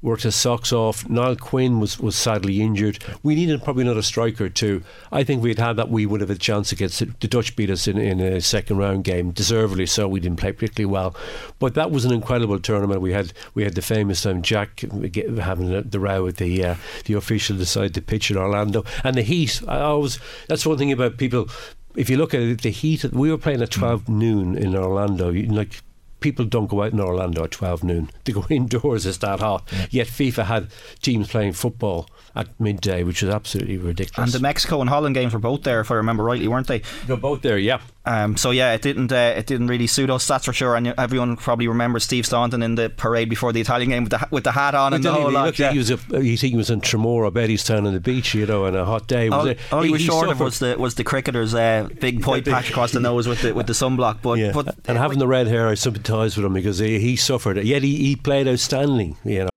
worked 0.00 0.22
his 0.22 0.34
socks 0.34 0.72
off. 0.72 1.08
Niall 1.08 1.36
Quinn 1.36 1.80
was, 1.80 1.98
was 1.98 2.14
sadly 2.14 2.60
injured. 2.60 3.02
We 3.22 3.34
needed 3.34 3.64
probably 3.64 3.82
another 3.82 4.02
striker 4.02 4.48
too. 4.48 4.82
I 5.10 5.24
think 5.24 5.42
we'd 5.42 5.58
had 5.58 5.76
that, 5.76 5.90
we 5.90 6.06
would 6.06 6.20
have 6.20 6.30
a 6.30 6.36
chance 6.36 6.70
against 6.70 7.00
the 7.00 7.28
Dutch 7.28 7.56
beat 7.56 7.70
us 7.70 7.88
in, 7.88 7.98
in 7.98 8.20
a 8.20 8.40
second 8.40 8.78
round 8.78 9.04
game, 9.04 9.32
deservedly 9.32 9.86
so. 9.86 10.06
We 10.06 10.20
didn't 10.20 10.38
play 10.38 10.52
particularly 10.52 10.92
well, 10.92 11.16
but 11.58 11.74
that 11.74 11.90
was 11.90 12.04
an 12.04 12.12
incredible 12.12 12.60
tournament. 12.60 13.00
We 13.00 13.12
had 13.12 13.32
we 13.54 13.64
had 13.64 13.74
the 13.74 13.82
famous 13.82 14.22
time 14.22 14.42
Jack 14.42 14.80
having 14.80 15.82
the 15.82 16.00
row 16.00 16.24
with 16.24 16.36
the 16.36 16.64
uh, 16.64 16.74
the 17.06 17.14
official 17.14 17.56
decide 17.56 17.94
to 17.94 18.02
pitch 18.02 18.30
in 18.30 18.36
Orlando 18.36 18.84
and 19.02 19.16
the 19.16 19.22
heat. 19.22 19.60
I 19.66 19.80
always 19.80 20.18
that's 20.46 20.66
one 20.66 20.78
thing 20.78 20.92
about 20.92 21.18
people 21.18 21.48
if 21.96 22.08
you 22.08 22.16
look 22.16 22.32
at 22.32 22.40
it, 22.40 22.60
the 22.60 22.70
heat, 22.70 23.02
we 23.04 23.30
were 23.30 23.38
playing 23.38 23.60
at 23.60 23.72
12 23.72 24.08
noon 24.08 24.56
in 24.56 24.76
Orlando. 24.76 25.32
Like 25.32 25.82
people 26.20 26.44
don't 26.44 26.68
go 26.68 26.82
out 26.82 26.92
in 26.92 27.00
Orlando 27.00 27.44
at 27.44 27.50
12 27.50 27.84
noon. 27.84 28.10
They 28.24 28.32
go 28.32 28.44
indoors, 28.50 29.06
it's 29.06 29.18
that 29.18 29.40
hot. 29.40 29.66
Yeah. 29.72 29.86
Yet 29.90 30.06
FIFA 30.08 30.44
had 30.44 30.68
teams 31.00 31.28
playing 31.28 31.54
football 31.54 32.10
at 32.34 32.48
midday, 32.60 33.02
which 33.02 33.22
is 33.22 33.30
absolutely 33.30 33.78
ridiculous. 33.78 34.34
And 34.34 34.38
the 34.38 34.42
Mexico 34.42 34.82
and 34.82 34.90
Holland 34.90 35.14
games 35.14 35.32
were 35.32 35.38
both 35.38 35.62
there, 35.62 35.80
if 35.80 35.90
I 35.90 35.94
remember 35.94 36.24
rightly, 36.24 36.46
weren't 36.46 36.66
they? 36.66 36.82
They're 37.06 37.16
both 37.16 37.40
there, 37.40 37.56
yeah. 37.56 37.80
Um, 38.08 38.38
so 38.38 38.52
yeah, 38.52 38.72
it 38.72 38.80
didn't 38.80 39.12
uh, 39.12 39.34
it 39.36 39.46
didn't 39.46 39.66
really 39.66 39.86
suit 39.86 40.08
us. 40.08 40.26
That's 40.26 40.46
for 40.46 40.54
sure. 40.54 40.74
And 40.76 40.94
everyone 40.96 41.36
probably 41.36 41.68
remembers 41.68 42.04
Steve 42.04 42.24
Staunton 42.24 42.62
in 42.62 42.74
the 42.74 42.88
parade 42.88 43.28
before 43.28 43.52
the 43.52 43.60
Italian 43.60 43.90
game 43.90 44.04
with 44.04 44.12
the 44.12 44.26
with 44.30 44.44
the 44.44 44.52
hat 44.52 44.74
on 44.74 44.94
and 44.94 45.04
the 45.04 45.12
whole 45.12 45.30
lot. 45.30 45.58
Yeah. 45.58 45.72
He 45.72 45.78
was 45.78 45.90
a, 45.90 45.98
you 46.12 46.38
think 46.38 46.52
he 46.52 46.56
was 46.56 46.70
in 46.70 46.80
Tremora, 46.80 47.30
Bettystown 47.30 47.86
on 47.86 47.92
the 47.92 48.00
beach, 48.00 48.34
you 48.34 48.46
know, 48.46 48.64
on 48.64 48.74
a 48.74 48.86
hot 48.86 49.08
day. 49.08 49.28
Was 49.28 49.38
all, 49.38 49.46
it, 49.46 49.58
all 49.70 49.82
he, 49.82 49.88
he 49.88 49.92
was 49.92 50.02
short 50.02 50.30
of 50.30 50.40
was 50.40 50.58
the 50.58 50.76
was 50.78 50.94
the 50.94 51.04
cricketer's 51.04 51.54
uh, 51.54 51.86
big 52.00 52.22
point 52.22 52.46
patch 52.46 52.70
across 52.70 52.92
the 52.92 53.00
nose 53.00 53.28
with 53.28 53.42
the 53.42 53.52
with 53.52 53.66
the 53.66 53.74
sunblock. 53.74 54.22
But, 54.22 54.38
yeah. 54.38 54.52
but 54.52 54.74
and 54.86 54.96
having 54.96 55.18
the 55.18 55.28
red 55.28 55.46
hair, 55.46 55.68
I 55.68 55.74
sympathise 55.74 56.36
with 56.36 56.46
him 56.46 56.54
because 56.54 56.78
he, 56.78 56.98
he 57.00 57.14
suffered. 57.14 57.58
Yet 57.58 57.82
he, 57.82 57.96
he 57.96 58.16
played 58.16 58.48
outstanding. 58.48 59.18
You 59.22 59.44
know. 59.44 59.50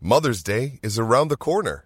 Mother's 0.00 0.42
Day 0.42 0.78
is 0.82 0.98
around 0.98 1.28
the 1.28 1.36
corner. 1.36 1.85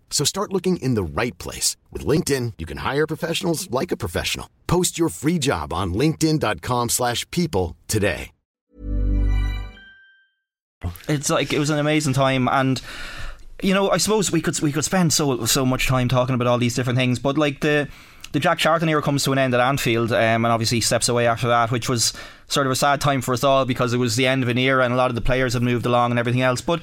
So 0.11 0.23
start 0.23 0.53
looking 0.53 0.77
in 0.77 0.93
the 0.93 1.03
right 1.03 1.35
place. 1.39 1.77
With 1.89 2.05
LinkedIn, 2.05 2.53
you 2.59 2.67
can 2.67 2.77
hire 2.77 3.07
professionals 3.07 3.71
like 3.71 3.91
a 3.91 3.97
professional. 3.97 4.47
Post 4.67 4.99
your 4.99 5.09
free 5.09 5.39
job 5.39 5.73
on 5.73 5.95
linkedin.com 5.95 6.89
slash 6.89 7.25
people 7.31 7.75
today. 7.87 8.29
It's 11.07 11.29
like 11.29 11.53
it 11.53 11.59
was 11.59 11.69
an 11.69 11.77
amazing 11.77 12.13
time, 12.13 12.47
and 12.47 12.81
you 13.61 13.73
know, 13.73 13.91
I 13.91 13.97
suppose 13.97 14.31
we 14.31 14.41
could 14.41 14.59
we 14.61 14.71
could 14.71 14.83
spend 14.83 15.13
so 15.13 15.45
so 15.45 15.63
much 15.63 15.87
time 15.87 16.07
talking 16.07 16.33
about 16.33 16.47
all 16.47 16.57
these 16.57 16.73
different 16.73 16.97
things, 16.97 17.19
but 17.19 17.37
like 17.37 17.61
the 17.61 17.87
the 18.31 18.39
Jack 18.39 18.57
Charlton 18.57 18.89
era 18.89 19.01
comes 19.01 19.23
to 19.25 19.31
an 19.31 19.37
end 19.37 19.53
at 19.53 19.59
Anfield, 19.59 20.11
um, 20.11 20.17
and 20.17 20.47
obviously 20.47 20.81
steps 20.81 21.07
away 21.07 21.27
after 21.27 21.47
that, 21.49 21.69
which 21.69 21.87
was 21.87 22.13
sort 22.47 22.65
of 22.65 22.71
a 22.71 22.75
sad 22.75 22.99
time 22.99 23.21
for 23.21 23.33
us 23.33 23.43
all 23.43 23.65
because 23.65 23.93
it 23.93 23.97
was 23.97 24.15
the 24.15 24.25
end 24.25 24.41
of 24.41 24.49
an 24.49 24.57
era, 24.57 24.83
and 24.83 24.93
a 24.93 24.97
lot 24.97 25.11
of 25.11 25.15
the 25.15 25.21
players 25.21 25.53
have 25.53 25.61
moved 25.61 25.85
along 25.85 26.11
and 26.11 26.19
everything 26.19 26.41
else. 26.41 26.61
But 26.61 26.81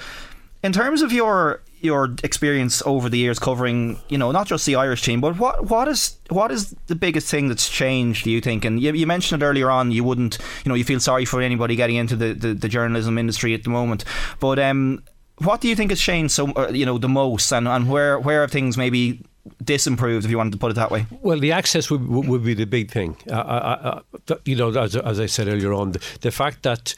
in 0.63 0.73
terms 0.73 1.03
of 1.03 1.13
your 1.13 1.63
your 1.81 2.15
experience 2.23 2.83
over 2.85 3.09
the 3.09 3.19
years 3.19 3.39
covering, 3.39 3.99
you 4.09 4.19
know, 4.19 4.31
not 4.33 4.47
just 4.47 4.67
the 4.67 4.77
Irish 4.77 5.03
team, 5.03 5.21
but 5.21 5.39
what 5.39 5.67
what 5.71 5.89
is 5.89 6.17
what 6.31 6.51
is 6.51 6.75
the 6.87 6.95
biggest 6.95 7.31
thing 7.31 7.49
that's 7.49 7.69
changed? 7.69 8.25
Do 8.25 8.31
you 8.31 8.41
think? 8.41 8.65
And 8.65 8.81
you, 8.81 8.93
you 8.93 9.07
mentioned 9.07 9.43
it 9.43 9.47
earlier 9.47 9.71
on. 9.71 9.93
You 9.93 10.05
wouldn't, 10.05 10.39
you 10.65 10.69
know, 10.69 10.75
you 10.75 10.85
feel 10.85 11.01
sorry 11.01 11.25
for 11.25 11.41
anybody 11.41 11.77
getting 11.77 11.97
into 11.97 12.17
the, 12.17 12.35
the, 12.35 12.55
the 12.55 12.69
journalism 12.69 13.19
industry 13.19 13.55
at 13.55 13.65
the 13.65 13.71
moment. 13.71 14.05
But 14.41 14.59
um, 14.59 15.03
what 15.39 15.61
do 15.61 15.69
you 15.69 15.77
think 15.77 15.91
has 15.91 16.01
changed 16.01 16.33
so 16.33 16.53
uh, 16.53 16.69
you 16.69 16.87
know 16.87 16.99
the 16.99 17.09
most, 17.09 17.53
and, 17.53 17.69
and 17.69 17.89
where 17.89 18.19
where 18.19 18.41
have 18.43 18.51
things 18.51 18.77
maybe 18.77 19.23
disimproved, 19.65 20.25
if 20.25 20.31
you 20.31 20.37
wanted 20.37 20.53
to 20.53 20.59
put 20.59 20.71
it 20.71 20.75
that 20.75 20.91
way? 20.91 21.07
Well, 21.23 21.39
the 21.39 21.53
access 21.53 21.91
would, 21.91 22.07
would 22.07 22.45
be 22.45 22.55
the 22.55 22.67
big 22.67 22.91
thing. 22.91 23.17
Uh, 23.29 23.35
uh, 23.35 24.01
uh, 24.29 24.35
you 24.45 24.57
know, 24.57 24.69
as, 24.71 24.97
as 24.97 25.21
I 25.21 25.27
said 25.27 25.49
earlier 25.49 25.73
on, 25.73 25.93
the, 25.93 26.01
the 26.21 26.31
fact 26.31 26.63
that 26.65 26.95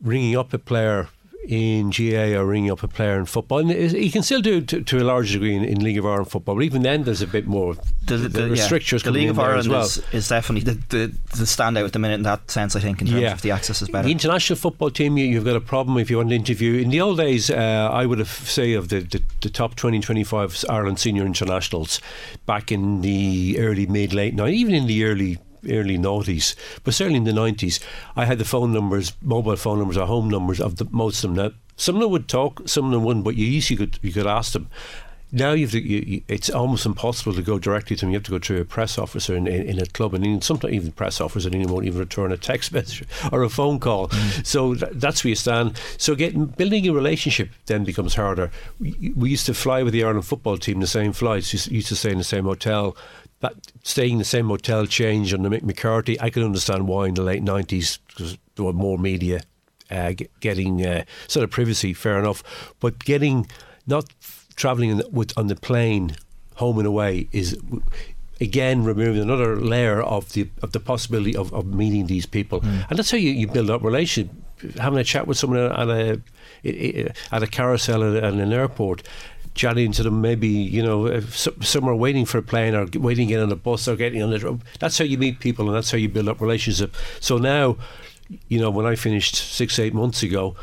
ringing 0.00 0.36
up 0.36 0.52
a 0.52 0.58
player 0.58 1.08
in 1.48 1.90
GAA 1.90 2.38
or 2.38 2.46
ringing 2.46 2.70
up 2.70 2.82
a 2.82 2.88
player 2.88 3.18
in 3.18 3.26
football. 3.26 3.58
And 3.58 3.70
he 3.70 4.10
can 4.10 4.22
still 4.22 4.40
do 4.40 4.58
it 4.58 4.68
to, 4.68 4.82
to, 4.82 4.98
a 4.98 5.04
large 5.04 5.32
degree 5.32 5.56
in, 5.56 5.64
in, 5.64 5.82
League 5.82 5.98
of 5.98 6.06
Ireland 6.06 6.30
football, 6.30 6.54
but 6.54 6.62
even 6.62 6.82
then 6.82 7.02
there's 7.02 7.22
a 7.22 7.26
bit 7.26 7.46
more 7.46 7.74
the, 8.06 8.16
the, 8.16 8.28
the 8.28 8.50
restrictions. 8.50 9.02
Yeah. 9.02 9.10
The 9.10 9.18
League 9.18 9.30
of 9.30 9.38
Ireland 9.38 9.68
well. 9.68 9.82
is, 9.82 10.02
is, 10.12 10.28
definitely 10.28 10.72
the, 10.72 10.80
the, 10.88 11.06
the 11.36 11.44
standout 11.44 11.84
at 11.84 11.92
the 11.92 11.98
minute 11.98 12.14
in 12.14 12.22
that 12.22 12.50
sense. 12.50 12.76
I 12.76 12.80
think 12.80 13.00
in 13.00 13.08
terms 13.08 13.20
yeah. 13.20 13.32
of 13.32 13.42
the 13.42 13.50
access 13.50 13.82
is 13.82 13.88
better. 13.88 14.06
The 14.06 14.12
international 14.12 14.56
football 14.56 14.90
team, 14.90 15.18
you, 15.18 15.34
have 15.34 15.44
got 15.44 15.56
a 15.56 15.60
problem 15.60 15.98
if 15.98 16.10
you 16.10 16.18
want 16.18 16.28
to 16.28 16.36
interview. 16.36 16.80
In 16.80 16.90
the 16.90 17.00
old 17.00 17.18
days, 17.18 17.50
uh, 17.50 17.90
I 17.92 18.06
would 18.06 18.18
have 18.18 18.28
say 18.28 18.74
of 18.74 18.88
the, 18.88 19.00
the, 19.00 19.22
the 19.40 19.50
top 19.50 19.74
20, 19.74 20.00
25 20.00 20.64
Ireland 20.68 21.00
senior 21.00 21.26
internationals 21.26 22.00
back 22.46 22.70
in 22.70 23.00
the 23.00 23.56
early, 23.58 23.86
mid, 23.86 24.14
late 24.14 24.34
night, 24.34 24.54
even 24.54 24.74
in 24.74 24.86
the 24.86 25.04
early 25.04 25.38
early 25.68 25.98
noughties, 25.98 26.54
but 26.84 26.94
certainly 26.94 27.18
in 27.18 27.24
the 27.24 27.32
nineties, 27.32 27.80
I 28.16 28.24
had 28.24 28.38
the 28.38 28.44
phone 28.44 28.72
numbers, 28.72 29.12
mobile 29.22 29.56
phone 29.56 29.78
numbers, 29.78 29.96
or 29.96 30.06
home 30.06 30.28
numbers 30.28 30.60
of 30.60 30.76
the, 30.76 30.86
most 30.90 31.22
of 31.24 31.34
them. 31.34 31.44
Now, 31.44 31.54
some 31.76 31.96
of 31.96 32.02
them 32.02 32.10
would 32.10 32.28
talk, 32.28 32.68
some 32.68 32.86
of 32.86 32.90
them 32.92 33.04
wouldn't, 33.04 33.24
but 33.24 33.36
you 33.36 33.46
usually 33.46 33.76
could 33.76 33.98
you 34.02 34.12
could 34.12 34.26
ask 34.26 34.52
them. 34.52 34.68
Now 35.32 35.52
you 35.52 35.64
have 35.64 35.72
to, 35.72 35.80
you, 35.80 36.04
you, 36.06 36.22
it's 36.28 36.50
almost 36.50 36.84
impossible 36.84 37.32
to 37.34 37.42
go 37.42 37.58
directly 37.58 37.96
to 37.96 38.00
them. 38.02 38.10
You 38.10 38.16
have 38.16 38.24
to 38.24 38.30
go 38.30 38.38
through 38.38 38.60
a 38.60 38.64
press 38.64 38.98
officer 38.98 39.34
in, 39.34 39.46
in, 39.46 39.62
in 39.62 39.78
a 39.80 39.86
club, 39.86 40.12
and 40.12 40.26
even, 40.26 40.42
sometimes 40.42 40.74
even 40.74 40.92
press 40.92 41.20
officers 41.20 41.46
and 41.46 41.54
even 41.54 41.72
won't 41.72 41.86
even 41.86 41.98
return 41.98 42.32
a 42.32 42.36
text 42.36 42.72
message 42.72 43.04
or 43.32 43.42
a 43.42 43.48
phone 43.48 43.80
call. 43.80 44.08
Mm. 44.08 44.46
So 44.46 44.74
th- 44.74 44.92
that's 44.94 45.24
where 45.24 45.30
you 45.30 45.36
stand. 45.36 45.80
So 45.96 46.14
getting 46.14 46.46
building 46.46 46.86
a 46.88 46.92
relationship 46.92 47.50
then 47.66 47.84
becomes 47.84 48.14
harder. 48.14 48.50
We, 48.78 49.12
we 49.16 49.30
used 49.30 49.46
to 49.46 49.54
fly 49.54 49.82
with 49.82 49.94
the 49.94 50.04
Ireland 50.04 50.26
football 50.26 50.58
team 50.58 50.80
the 50.80 50.86
same 50.86 51.12
flights. 51.12 51.52
Used 51.68 51.88
to 51.88 51.96
stay 51.96 52.12
in 52.12 52.18
the 52.18 52.24
same 52.24 52.44
hotel 52.44 52.96
that 53.42 53.54
staying 53.82 54.12
in 54.12 54.18
the 54.18 54.24
same 54.24 54.46
hotel 54.46 54.86
change 54.86 55.34
under 55.34 55.50
Mick 55.50 55.64
McCarthy, 55.64 56.18
I 56.20 56.30
can 56.30 56.44
understand 56.44 56.86
why 56.86 57.08
in 57.08 57.14
the 57.14 57.22
late 57.22 57.44
90s 57.44 57.98
because 58.06 58.38
there 58.54 58.64
were 58.64 58.72
more 58.72 58.98
media 58.98 59.42
uh, 59.90 60.12
getting 60.40 60.86
uh, 60.86 61.04
sort 61.26 61.44
of 61.44 61.50
privacy, 61.50 61.92
fair 61.92 62.18
enough. 62.18 62.74
But 62.80 63.00
getting, 63.00 63.48
not 63.86 64.06
travelling 64.56 65.02
with 65.10 65.36
on 65.36 65.46
the 65.46 65.56
plane 65.56 66.16
home 66.56 66.78
and 66.78 66.86
away 66.86 67.28
is 67.32 67.58
again 68.40 68.84
removing 68.84 69.22
another 69.22 69.56
layer 69.56 70.02
of 70.02 70.32
the 70.32 70.48
of 70.62 70.72
the 70.72 70.80
possibility 70.80 71.34
of, 71.36 71.52
of 71.52 71.66
meeting 71.66 72.06
these 72.06 72.26
people. 72.26 72.60
Mm. 72.60 72.86
And 72.90 72.98
that's 72.98 73.10
how 73.10 73.16
you, 73.16 73.30
you 73.30 73.46
build 73.46 73.70
up 73.70 73.82
relationship. 73.82 74.34
Having 74.78 75.00
a 75.00 75.04
chat 75.04 75.26
with 75.26 75.38
someone 75.38 75.60
at 75.60 75.88
a 75.88 76.20
at 77.32 77.42
a 77.42 77.46
carousel 77.46 78.16
at 78.16 78.24
an 78.24 78.52
airport 78.52 79.02
chatting 79.54 79.92
to 79.92 80.02
them, 80.02 80.20
maybe 80.20 80.48
you 80.48 80.82
know 80.82 81.20
somewhere 81.20 81.94
waiting 81.94 82.24
for 82.24 82.38
a 82.38 82.42
plane 82.42 82.74
or 82.74 82.86
waiting 82.94 83.30
in 83.30 83.40
on 83.40 83.50
a 83.50 83.56
bus 83.56 83.88
or 83.88 83.96
getting 83.96 84.22
on 84.22 84.30
the. 84.30 84.58
That's 84.78 84.98
how 84.98 85.04
you 85.04 85.18
meet 85.18 85.40
people, 85.40 85.66
and 85.66 85.76
that's 85.76 85.90
how 85.90 85.98
you 85.98 86.08
build 86.08 86.28
up 86.28 86.40
relationship. 86.40 86.94
So 87.20 87.38
now, 87.38 87.76
you 88.48 88.60
know, 88.60 88.70
when 88.70 88.86
I 88.86 88.94
finished 88.94 89.34
six 89.34 89.78
eight 89.78 89.94
months 89.94 90.22
ago. 90.22 90.56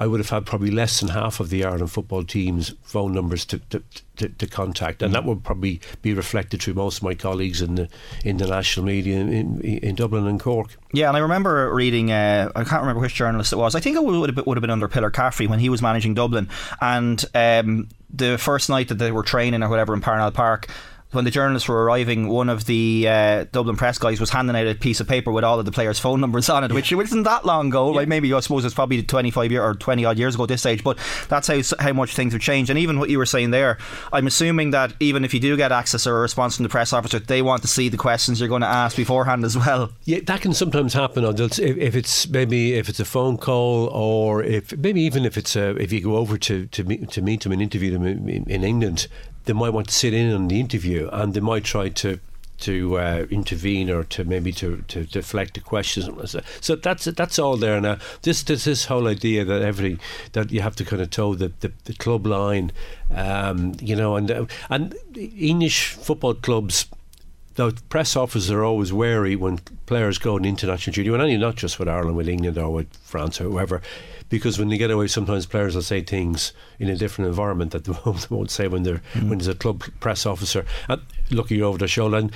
I 0.00 0.06
would 0.06 0.20
have 0.20 0.30
had 0.30 0.46
probably 0.46 0.70
less 0.70 1.00
than 1.00 1.08
half 1.10 1.40
of 1.40 1.50
the 1.50 1.64
Ireland 1.64 1.90
football 1.90 2.22
team's 2.24 2.74
phone 2.82 3.12
numbers 3.12 3.44
to, 3.46 3.58
to, 3.70 3.82
to, 4.16 4.28
to 4.28 4.46
contact, 4.46 5.02
and 5.02 5.12
that 5.14 5.24
would 5.24 5.42
probably 5.42 5.80
be 6.02 6.14
reflected 6.14 6.62
through 6.62 6.74
most 6.74 6.98
of 6.98 7.02
my 7.02 7.14
colleagues 7.14 7.60
in 7.60 7.74
the 7.74 7.88
in 8.24 8.36
the 8.36 8.46
national 8.46 8.86
media 8.86 9.18
in, 9.18 9.32
in, 9.32 9.60
in 9.60 9.94
Dublin 9.94 10.26
and 10.26 10.38
Cork. 10.38 10.76
Yeah, 10.92 11.08
and 11.08 11.16
I 11.16 11.20
remember 11.20 11.74
reading. 11.74 12.12
Uh, 12.12 12.50
I 12.54 12.64
can't 12.64 12.82
remember 12.82 13.00
which 13.00 13.14
journalist 13.14 13.52
it 13.52 13.56
was. 13.56 13.74
I 13.74 13.80
think 13.80 13.96
it 13.96 14.04
would 14.04 14.28
have 14.28 14.36
been, 14.36 14.44
would 14.44 14.56
have 14.56 14.62
been 14.62 14.70
under 14.70 14.88
Pillar 14.88 15.10
Caffrey 15.10 15.46
when 15.46 15.58
he 15.58 15.68
was 15.68 15.82
managing 15.82 16.14
Dublin, 16.14 16.48
and 16.80 17.24
um, 17.34 17.88
the 18.10 18.38
first 18.38 18.70
night 18.70 18.88
that 18.88 18.98
they 18.98 19.12
were 19.12 19.22
training 19.22 19.62
or 19.62 19.68
whatever 19.68 19.94
in 19.94 20.00
Parnell 20.00 20.30
Park, 20.30 20.68
when 21.10 21.24
the 21.24 21.30
journalists 21.30 21.68
were 21.68 21.84
arriving, 21.84 22.28
one 22.28 22.50
of 22.50 22.66
the 22.66 23.06
uh, 23.08 23.44
Dublin 23.50 23.76
press 23.76 23.96
guys 23.98 24.20
was 24.20 24.30
handing 24.30 24.54
out 24.54 24.66
a 24.66 24.74
piece 24.74 25.00
of 25.00 25.08
paper 25.08 25.32
with 25.32 25.42
all 25.42 25.58
of 25.58 25.64
the 25.64 25.72
players' 25.72 25.98
phone 25.98 26.20
numbers 26.20 26.50
on 26.50 26.64
it, 26.64 26.72
which 26.72 26.92
wasn't 26.92 27.24
that 27.24 27.46
long 27.46 27.68
ago. 27.68 27.90
Yeah. 27.90 27.96
Like 27.96 28.08
maybe 28.08 28.32
I 28.32 28.40
suppose 28.40 28.64
it's 28.64 28.74
probably 28.74 29.02
25 29.02 29.50
year 29.50 29.62
or 29.62 29.74
20 29.74 30.04
odd 30.04 30.18
years 30.18 30.34
ago 30.34 30.44
at 30.44 30.50
this 30.50 30.60
stage, 30.60 30.84
but 30.84 30.98
that's 31.28 31.48
how 31.48 31.60
how 31.78 31.92
much 31.94 32.14
things 32.14 32.34
have 32.34 32.42
changed. 32.42 32.68
And 32.68 32.78
even 32.78 32.98
what 32.98 33.08
you 33.08 33.16
were 33.16 33.26
saying 33.26 33.52
there, 33.52 33.78
I'm 34.12 34.26
assuming 34.26 34.72
that 34.72 34.92
even 35.00 35.24
if 35.24 35.32
you 35.32 35.40
do 35.40 35.56
get 35.56 35.72
access 35.72 36.06
or 36.06 36.18
a 36.18 36.20
response 36.20 36.56
from 36.56 36.64
the 36.64 36.68
press 36.68 36.92
officer, 36.92 37.18
they 37.18 37.40
want 37.40 37.62
to 37.62 37.68
see 37.68 37.88
the 37.88 37.96
questions 37.96 38.38
you're 38.38 38.48
going 38.48 38.62
to 38.62 38.68
ask 38.68 38.96
beforehand 38.96 39.44
as 39.44 39.56
well. 39.56 39.90
Yeah, 40.04 40.20
that 40.26 40.42
can 40.42 40.52
sometimes 40.52 40.92
happen. 40.92 41.24
If, 41.24 41.58
if 41.58 41.96
it's 41.96 42.28
maybe 42.28 42.74
if 42.74 42.88
it's 42.88 43.00
a 43.00 43.04
phone 43.06 43.38
call 43.38 43.86
or 43.88 44.42
if 44.42 44.76
maybe 44.76 45.00
even 45.00 45.24
if 45.24 45.38
it's 45.38 45.56
a, 45.56 45.70
if 45.76 45.90
you 45.90 46.02
go 46.02 46.16
over 46.16 46.36
to 46.36 46.66
to 46.66 46.84
meet, 46.84 47.10
to 47.12 47.22
meet 47.22 47.42
them 47.44 47.52
and 47.52 47.62
interview 47.62 47.92
them 47.92 48.06
in, 48.06 48.44
in 48.44 48.62
England 48.62 49.08
they 49.48 49.54
might 49.54 49.70
want 49.70 49.88
to 49.88 49.94
sit 49.94 50.12
in 50.12 50.30
on 50.30 50.48
the 50.48 50.60
interview 50.60 51.08
and 51.10 51.32
they 51.32 51.40
might 51.40 51.64
try 51.64 51.88
to 51.88 52.20
to 52.58 52.98
uh, 52.98 53.26
intervene 53.30 53.88
or 53.88 54.02
to 54.02 54.24
maybe 54.24 54.52
to, 54.52 54.84
to 54.88 55.04
deflect 55.04 55.54
the 55.54 55.60
questions. 55.60 56.36
So 56.60 56.76
that's 56.76 57.04
that's 57.04 57.38
all 57.38 57.56
there 57.56 57.80
now. 57.80 57.96
This 58.22 58.42
this, 58.42 58.64
this 58.64 58.84
whole 58.86 59.08
idea 59.08 59.44
that 59.46 59.62
every 59.62 59.98
that 60.32 60.50
you 60.50 60.60
have 60.60 60.76
to 60.76 60.84
kind 60.84 61.00
of 61.00 61.10
toe 61.10 61.34
the, 61.34 61.52
the, 61.60 61.72
the 61.84 61.94
club 61.94 62.26
line, 62.26 62.72
um, 63.14 63.74
you 63.80 63.96
know, 63.96 64.16
and 64.16 64.30
uh, 64.30 64.46
and 64.68 64.94
English 65.16 65.92
football 65.92 66.34
clubs. 66.34 66.86
The 67.54 67.72
press 67.88 68.14
officers 68.14 68.52
are 68.52 68.62
always 68.62 68.92
wary 68.92 69.34
when 69.34 69.58
players 69.86 70.18
go 70.18 70.36
on 70.36 70.44
international 70.44 70.94
duty, 70.94 71.10
and 71.10 71.20
only 71.20 71.36
not 71.36 71.56
just 71.56 71.80
with 71.80 71.88
Ireland, 71.88 72.16
with 72.16 72.28
England 72.28 72.56
or 72.56 72.70
with 72.70 72.86
France 72.98 73.40
or 73.40 73.44
whoever 73.44 73.82
because 74.28 74.58
when 74.58 74.68
they 74.68 74.78
get 74.78 74.90
away, 74.90 75.06
sometimes 75.06 75.46
players 75.46 75.74
will 75.74 75.82
say 75.82 76.02
things 76.02 76.52
in 76.78 76.88
a 76.88 76.96
different 76.96 77.28
environment 77.28 77.72
that 77.72 77.84
they 77.84 77.92
won't 78.34 78.50
say 78.50 78.68
when 78.68 78.82
they're 78.82 79.02
mm. 79.14 79.28
when 79.28 79.38
there's 79.38 79.48
a 79.48 79.54
club 79.54 79.84
press 80.00 80.26
officer 80.26 80.64
and 80.88 81.00
looking 81.30 81.62
over 81.62 81.78
their 81.78 81.88
shoulder. 81.88 82.18
And 82.18 82.32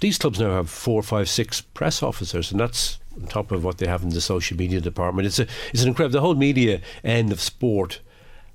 these 0.00 0.18
clubs 0.18 0.40
now 0.40 0.50
have 0.50 0.70
four, 0.70 1.02
five, 1.02 1.28
six 1.28 1.60
press 1.60 2.02
officers, 2.02 2.50
and 2.50 2.60
that's 2.60 2.98
on 3.16 3.26
top 3.26 3.50
of 3.50 3.64
what 3.64 3.78
they 3.78 3.86
have 3.86 4.02
in 4.02 4.10
the 4.10 4.20
social 4.20 4.56
media 4.56 4.80
department. 4.80 5.26
It's 5.26 5.38
a, 5.38 5.46
it's 5.72 5.82
an 5.82 5.88
incredible. 5.88 6.12
The 6.12 6.20
whole 6.20 6.34
media 6.34 6.80
end 7.04 7.32
of 7.32 7.40
sport. 7.40 8.00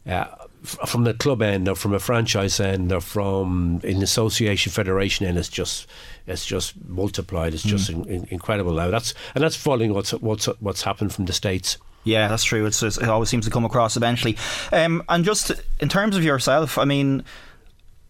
Uh, 0.08 0.26
from 0.64 1.06
the 1.06 1.14
club 1.14 1.42
end 1.42 1.68
or 1.68 1.76
from 1.76 1.94
a 1.94 2.00
franchise 2.00 2.60
end 2.60 2.92
or 2.92 3.02
from 3.02 3.82
an 3.84 4.04
association 4.04 4.72
federation 4.72 5.26
end 5.26 5.36
it's 5.36 5.50
just 5.50 5.88
it's 6.28 6.46
just 6.46 6.76
multiplied 6.88 7.54
it's 7.54 7.64
just 7.64 7.92
mm. 7.92 8.06
in, 8.06 8.28
incredible 8.30 8.74
now 8.74 8.90
that's 8.92 9.16
and 9.34 9.44
that's 9.44 9.56
following 9.56 9.92
what's 9.92 10.12
what's 10.12 10.46
what's 10.60 10.84
happened 10.84 11.12
from 11.12 11.26
the 11.26 11.34
states 11.34 11.80
yeah, 12.04 12.28
that's 12.28 12.44
true. 12.44 12.66
It's, 12.66 12.82
it 12.82 13.04
always 13.04 13.30
seems 13.30 13.46
to 13.46 13.52
come 13.52 13.66
across 13.66 13.98
eventually. 13.98 14.38
Um, 14.72 15.04
and 15.10 15.24
just 15.24 15.52
in 15.80 15.90
terms 15.90 16.18
of 16.18 16.24
yourself, 16.24 16.78
I 16.78 16.86
mean, 16.86 17.24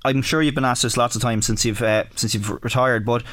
I'm 0.04 0.21
sure 0.21 0.41
you've 0.41 0.56
been 0.56 0.65
asked 0.65 0.84
this 0.84 0.97
lots 0.97 1.15
of 1.15 1.21
times 1.21 1.45
since 1.45 1.65
you've 1.65 1.82
uh, 1.82 2.06
since 2.15 2.34
you've 2.34 2.49
retired, 2.63 3.06
but 3.06 3.23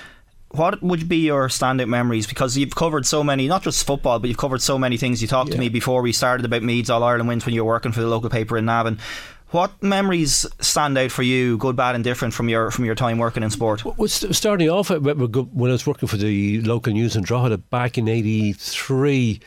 what 0.51 0.83
would 0.83 1.09
be 1.09 1.18
your 1.18 1.49
standout 1.49 1.88
memories? 1.88 2.27
Because 2.27 2.57
you've 2.57 2.75
covered 2.75 3.07
so 3.07 3.23
many, 3.23 3.49
not 3.49 3.62
just 3.62 3.87
football, 3.87 4.18
but 4.18 4.29
you've 4.29 4.38
covered 4.38 4.62
so 4.62 4.79
many 4.79 4.97
things. 4.97 5.21
You 5.21 5.29
talked 5.29 5.51
yeah. 5.51 5.57
to 5.57 5.61
me 5.61 5.68
before 5.68 6.01
we 6.01 6.12
started 6.12 6.47
about 6.47 6.62
Meath's 6.62 6.90
All 6.90 7.05
Ireland 7.05 7.29
wins 7.29 7.44
when 7.44 7.55
you 7.55 7.64
were 7.64 7.73
working 7.73 7.92
for 7.92 8.01
the 8.01 8.07
local 8.07 8.31
paper 8.31 8.57
in 8.57 8.64
Navan. 8.64 8.99
What 9.51 9.83
memories 9.83 10.44
stand 10.61 10.99
out 10.99 11.11
for 11.11 11.23
you, 11.23 11.57
good, 11.57 11.75
bad, 11.75 11.94
and 11.94 12.05
different 12.05 12.35
from 12.35 12.51
your 12.51 12.71
from 12.71 12.85
your 12.85 12.94
time 12.94 13.16
working 13.16 13.42
in 13.42 13.51
sport? 13.51 13.83
Well, 13.85 14.09
starting 14.09 14.68
off 14.68 14.90
when 14.90 15.71
I 15.71 15.73
was 15.73 15.87
working 15.87 16.09
for 16.09 16.18
the 16.18 16.61
local 16.62 16.92
news 16.92 17.16
in 17.16 17.25
Drogheda 17.25 17.59
back 17.59 17.97
in 17.97 18.09
'83 18.09 19.40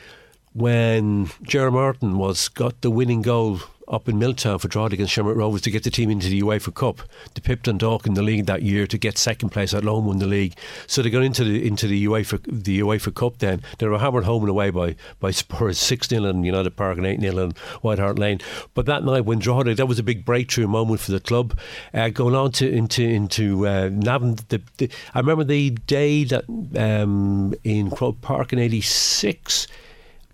when 0.53 1.29
Jerry 1.43 1.71
Martin 1.71 2.17
was 2.17 2.49
got 2.49 2.81
the 2.81 2.91
winning 2.91 3.21
goal 3.21 3.61
up 3.91 4.07
in 4.07 4.17
Milltown 4.17 4.57
for 4.57 4.69
Drogheda 4.69 4.93
against 4.93 5.11
Shamrock 5.11 5.35
Rovers 5.35 5.61
to 5.61 5.71
get 5.71 5.83
the 5.83 5.91
team 5.91 6.09
into 6.09 6.29
the 6.29 6.41
UEFA 6.41 6.73
Cup. 6.73 7.01
The 7.33 7.41
Pip 7.41 7.63
Dundalk 7.63 8.07
in 8.07 8.13
the 8.13 8.21
league 8.21 8.45
that 8.45 8.61
year 8.61 8.87
to 8.87 8.97
get 8.97 9.17
second 9.17 9.49
place 9.49 9.73
Athlone 9.73 10.05
won 10.05 10.19
the 10.19 10.25
league. 10.25 10.55
So 10.87 11.01
they 11.01 11.09
got 11.09 11.23
into 11.23 11.43
the 11.43 11.67
into 11.67 11.87
the 11.87 12.05
UEFA 12.05 12.41
the 12.45 12.79
UEFA 12.79 13.13
Cup 13.13 13.39
then. 13.39 13.61
They 13.77 13.87
were 13.87 13.99
hammered 13.99 14.23
home 14.23 14.43
and 14.43 14.49
away 14.49 14.69
by, 14.69 14.95
by 15.19 15.31
Spurs 15.31 15.77
6 15.77 16.07
0 16.07 16.23
in 16.25 16.43
United 16.43 16.75
Park 16.75 16.97
and 16.97 17.05
8 17.05 17.19
0 17.19 17.37
in 17.37 17.51
White 17.81 17.99
Hart 17.99 18.17
Lane. 18.17 18.39
But 18.73 18.85
that 18.85 19.03
night 19.03 19.25
when 19.25 19.39
Drogheda 19.39 19.75
that 19.75 19.87
was 19.87 19.99
a 19.99 20.03
big 20.03 20.23
breakthrough 20.23 20.67
moment 20.67 21.01
for 21.01 21.11
the 21.11 21.19
club. 21.19 21.59
Uh, 21.93 22.09
going 22.09 22.35
on 22.35 22.51
to 22.53 22.71
into 22.71 23.03
into 23.03 23.67
uh, 23.67 23.89
the, 23.89 24.61
the, 24.77 24.89
I 25.13 25.19
remember 25.19 25.43
the 25.43 25.71
day 25.71 26.23
that 26.25 26.45
um, 26.77 27.53
in 27.63 27.91
Croke 27.91 28.21
Park 28.21 28.53
in 28.53 28.59
eighty 28.59 28.81
six 28.81 29.67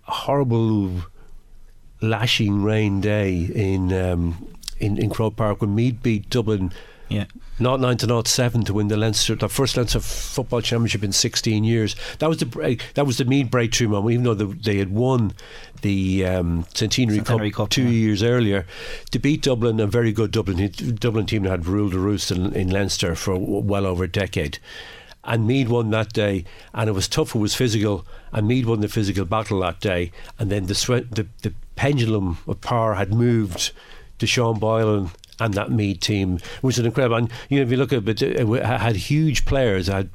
horrible 0.08 1.02
lashing 2.00 2.62
rain 2.62 3.00
day 3.00 3.50
in 3.54 3.92
um, 3.92 4.48
in, 4.78 4.98
in 4.98 5.10
Croke 5.10 5.36
Park 5.36 5.60
when 5.60 5.74
Meath 5.74 6.02
beat 6.02 6.30
Dublin. 6.30 6.72
Yeah. 7.08 7.24
Not 7.58 7.80
nine 7.80 7.96
to 7.98 8.06
not 8.06 8.28
seven 8.28 8.64
to 8.64 8.74
win 8.74 8.88
the 8.88 8.96
Leinster, 8.96 9.34
the 9.34 9.48
first 9.48 9.76
Leinster 9.76 9.98
football 9.98 10.60
championship 10.60 11.02
in 11.02 11.10
16 11.10 11.64
years. 11.64 11.96
That 12.18 12.28
was 12.28 12.38
the 12.38 12.46
break, 12.46 12.84
that 12.94 13.06
was 13.06 13.16
the 13.16 13.24
Meath 13.24 13.50
breakthrough 13.50 13.88
moment. 13.88 14.12
Even 14.12 14.24
though 14.24 14.34
the, 14.34 14.46
they 14.46 14.76
had 14.76 14.92
won 14.92 15.32
the 15.80 16.26
um, 16.26 16.66
Centenary, 16.74 17.16
Centenary 17.16 17.50
Cup, 17.50 17.56
Cup, 17.64 17.70
two 17.70 17.84
yeah. 17.84 17.88
years 17.88 18.22
earlier, 18.22 18.66
to 19.10 19.18
beat 19.18 19.42
Dublin, 19.42 19.80
a 19.80 19.86
very 19.86 20.12
good 20.12 20.30
Dublin 20.30 20.70
Dublin 21.00 21.26
team 21.26 21.44
that 21.44 21.50
had 21.50 21.66
ruled 21.66 21.92
the 21.92 21.98
roost 21.98 22.30
in, 22.30 22.52
in 22.52 22.68
Leinster 22.68 23.14
for 23.14 23.36
well 23.36 23.86
over 23.86 24.04
a 24.04 24.08
decade. 24.08 24.58
And 25.28 25.46
Meath 25.46 25.68
won 25.68 25.90
that 25.90 26.14
day, 26.14 26.46
and 26.72 26.88
it 26.88 26.92
was 26.92 27.06
tough. 27.06 27.34
It 27.34 27.38
was 27.38 27.54
physical, 27.54 28.06
and 28.32 28.48
Meath 28.48 28.64
won 28.64 28.80
the 28.80 28.88
physical 28.88 29.26
battle 29.26 29.60
that 29.60 29.78
day. 29.78 30.10
And 30.38 30.50
then 30.50 30.66
the 30.66 30.74
swe- 30.74 31.06
the, 31.10 31.26
the 31.42 31.52
pendulum 31.76 32.38
of 32.46 32.62
power 32.62 32.94
had 32.94 33.12
moved 33.12 33.72
to 34.20 34.26
Sean 34.26 34.58
Boylan 34.58 35.10
and 35.38 35.52
that 35.52 35.70
Meath 35.70 36.00
team, 36.00 36.38
which 36.62 36.78
is 36.78 36.84
incredible. 36.86 37.16
And 37.16 37.30
you 37.50 37.58
know, 37.58 37.62
if 37.62 37.70
you 37.70 37.76
look 37.76 37.92
at 37.92 38.08
it, 38.08 38.22
it 38.22 38.64
had 38.64 38.96
huge 38.96 39.44
players, 39.44 39.86
had 39.88 40.08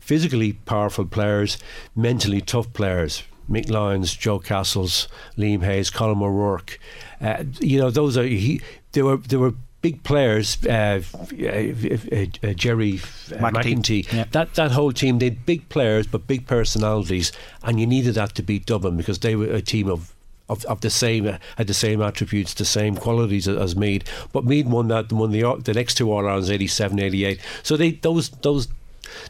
physically 0.00 0.54
powerful 0.54 1.04
players, 1.04 1.58
mentally 1.94 2.40
tough 2.40 2.72
players. 2.72 3.22
Mick 3.48 3.68
Lyons, 3.68 4.14
Joe 4.14 4.38
Cassells, 4.38 5.08
Liam 5.36 5.64
Hayes, 5.64 5.90
Colin 5.90 6.22
O'Rourke. 6.22 6.78
Uh, 7.20 7.44
you 7.58 7.78
know, 7.78 7.90
those 7.90 8.16
are 8.16 8.22
he, 8.22 8.62
they 8.92 9.02
were 9.02 9.18
they 9.18 9.36
were 9.36 9.54
big 9.82 10.02
players. 10.02 10.64
Uh, 10.64 11.02
uh, 11.12 11.46
uh, 11.46 12.52
Gerry 12.54 12.94
uh, 12.94 13.38
McEntee. 13.38 14.12
Yeah. 14.12 14.24
That 14.32 14.54
that 14.54 14.72
whole 14.72 14.92
team, 14.92 15.18
they 15.18 15.26
had 15.26 15.46
big 15.46 15.68
players 15.68 16.06
but 16.06 16.26
big 16.26 16.46
personalities, 16.46 17.32
and 17.62 17.80
you 17.80 17.86
needed 17.86 18.14
that 18.14 18.34
to 18.36 18.42
beat 18.42 18.66
Dublin 18.66 18.96
because 18.96 19.20
they 19.20 19.36
were 19.36 19.46
a 19.46 19.62
team 19.62 19.88
of. 19.88 20.14
Of, 20.48 20.64
of 20.64 20.80
the 20.80 20.90
same 20.90 21.38
had 21.58 21.68
the 21.68 21.74
same 21.74 22.02
attributes, 22.02 22.54
the 22.54 22.64
same 22.64 22.96
qualities 22.96 23.46
as, 23.46 23.56
as 23.56 23.76
Meath, 23.76 24.02
but 24.32 24.44
Meath 24.44 24.66
won 24.66 24.88
that, 24.88 25.12
won 25.12 25.30
the 25.30 25.44
the 25.62 25.72
next 25.72 25.94
two 25.94 26.10
All 26.10 26.26
Irelands, 26.26 26.50
87, 26.50 26.98
88. 26.98 27.40
So 27.62 27.76
they 27.76 27.92
those 27.92 28.30
those 28.30 28.66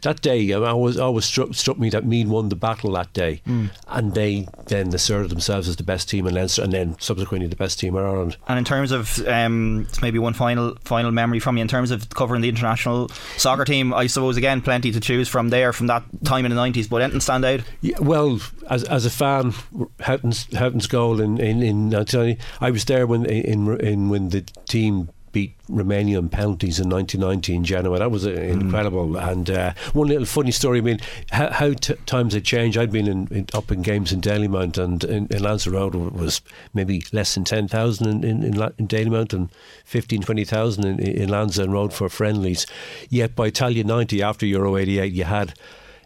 that 0.02 0.20
day, 0.22 0.52
I 0.52 0.72
was 0.72 0.98
always 0.98 1.24
struck, 1.24 1.54
struck 1.54 1.78
me 1.78 1.90
that 1.90 2.04
Meath 2.04 2.26
won 2.26 2.48
the 2.48 2.56
battle 2.56 2.92
that 2.92 3.12
day, 3.12 3.42
and 3.88 4.14
they 4.14 4.46
then 4.66 4.94
asserted 4.94 5.30
themselves 5.30 5.68
as 5.68 5.76
the 5.76 5.82
best 5.82 6.08
team 6.08 6.26
in 6.26 6.34
Leinster, 6.34 6.62
and 6.62 6.72
then 6.72 6.96
subsequently 6.98 7.48
the 7.48 7.56
best 7.56 7.78
team 7.78 7.96
in 7.96 8.04
Ireland. 8.04 8.36
And 8.48 8.58
in 8.58 8.64
terms 8.64 8.92
of 8.92 9.26
um, 9.26 9.86
maybe 10.02 10.18
one 10.18 10.34
final 10.34 10.76
final 10.84 11.10
memory 11.10 11.40
from 11.40 11.56
you 11.56 11.62
in 11.62 11.68
terms 11.68 11.90
of 11.90 12.08
covering 12.10 12.42
the 12.42 12.48
international 12.48 13.08
soccer 13.36 13.64
team, 13.64 13.92
I 13.94 14.06
suppose 14.06 14.36
again 14.36 14.60
plenty 14.60 14.92
to 14.92 15.00
choose 15.00 15.28
from 15.28 15.50
there 15.50 15.72
from 15.72 15.86
that 15.88 16.04
time 16.24 16.44
in 16.44 16.50
the 16.50 16.56
nineties. 16.56 16.88
But 16.88 17.02
anything 17.02 17.20
stand 17.20 17.44
out? 17.44 17.60
Yeah, 17.80 17.98
well, 18.00 18.40
as 18.68 18.84
as 18.84 19.06
a 19.06 19.10
fan, 19.10 19.54
Houghton's, 20.00 20.52
Houghton's 20.54 20.86
goal 20.86 21.20
in 21.20 21.38
in, 21.38 21.62
in 21.62 21.94
I'll 21.94 22.04
tell 22.04 22.26
you, 22.26 22.36
I 22.60 22.70
was 22.70 22.84
there 22.84 23.06
when 23.06 23.26
in 23.26 23.78
in 23.80 24.08
when 24.08 24.30
the 24.30 24.42
team 24.66 25.10
beat 25.32 25.54
Romania 25.68 26.18
in 26.18 26.28
penalties 26.28 26.80
in 26.80 26.88
1990 26.88 27.54
in 27.54 27.64
Genoa. 27.64 27.98
That 27.98 28.10
was 28.10 28.26
uh, 28.26 28.30
incredible. 28.30 29.16
And 29.16 29.48
uh, 29.48 29.74
one 29.92 30.08
little 30.08 30.26
funny 30.26 30.50
story. 30.50 30.78
I 30.78 30.82
mean, 30.82 30.98
how, 31.30 31.50
how 31.50 31.72
t- 31.72 31.94
times 32.06 32.34
had 32.34 32.44
changed. 32.44 32.76
I'd 32.76 32.90
been 32.90 33.06
in, 33.06 33.28
in, 33.28 33.46
up 33.54 33.70
in 33.70 33.82
games 33.82 34.12
in 34.12 34.20
Dalymount, 34.20 34.78
and 34.78 35.02
in, 35.04 35.26
in 35.28 35.42
Lancer 35.42 35.70
Road 35.70 35.94
was 35.94 36.40
maybe 36.74 37.02
less 37.12 37.34
than 37.34 37.44
10,000 37.44 38.06
in, 38.06 38.24
in, 38.24 38.42
in, 38.42 38.52
La- 38.54 38.70
in 38.78 38.88
Dalymount 38.88 39.32
and 39.32 39.50
15, 39.84 40.22
20,000 40.22 40.84
in, 40.84 41.00
in 41.00 41.70
Road 41.70 41.92
for 41.92 42.08
friendlies. 42.08 42.66
Yet 43.08 43.36
by 43.36 43.46
Italia 43.46 43.84
90, 43.84 44.22
after 44.22 44.46
Euro 44.46 44.76
88, 44.76 45.12
you 45.12 45.24
had 45.24 45.54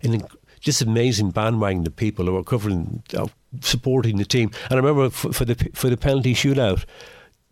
an 0.02 0.22
just 0.64 0.80
amazing 0.80 1.30
bandwagon 1.30 1.87
of 1.87 1.94
people 1.94 2.24
who 2.24 2.32
were 2.32 2.42
covering, 2.42 3.02
uh, 3.14 3.26
supporting 3.60 4.16
the 4.16 4.24
team. 4.24 4.50
And 4.64 4.72
I 4.72 4.76
remember 4.76 5.10
for, 5.10 5.32
for 5.32 5.44
the 5.44 5.54
for 5.74 5.90
the 5.90 5.96
penalty 5.96 6.34
shootout, 6.34 6.84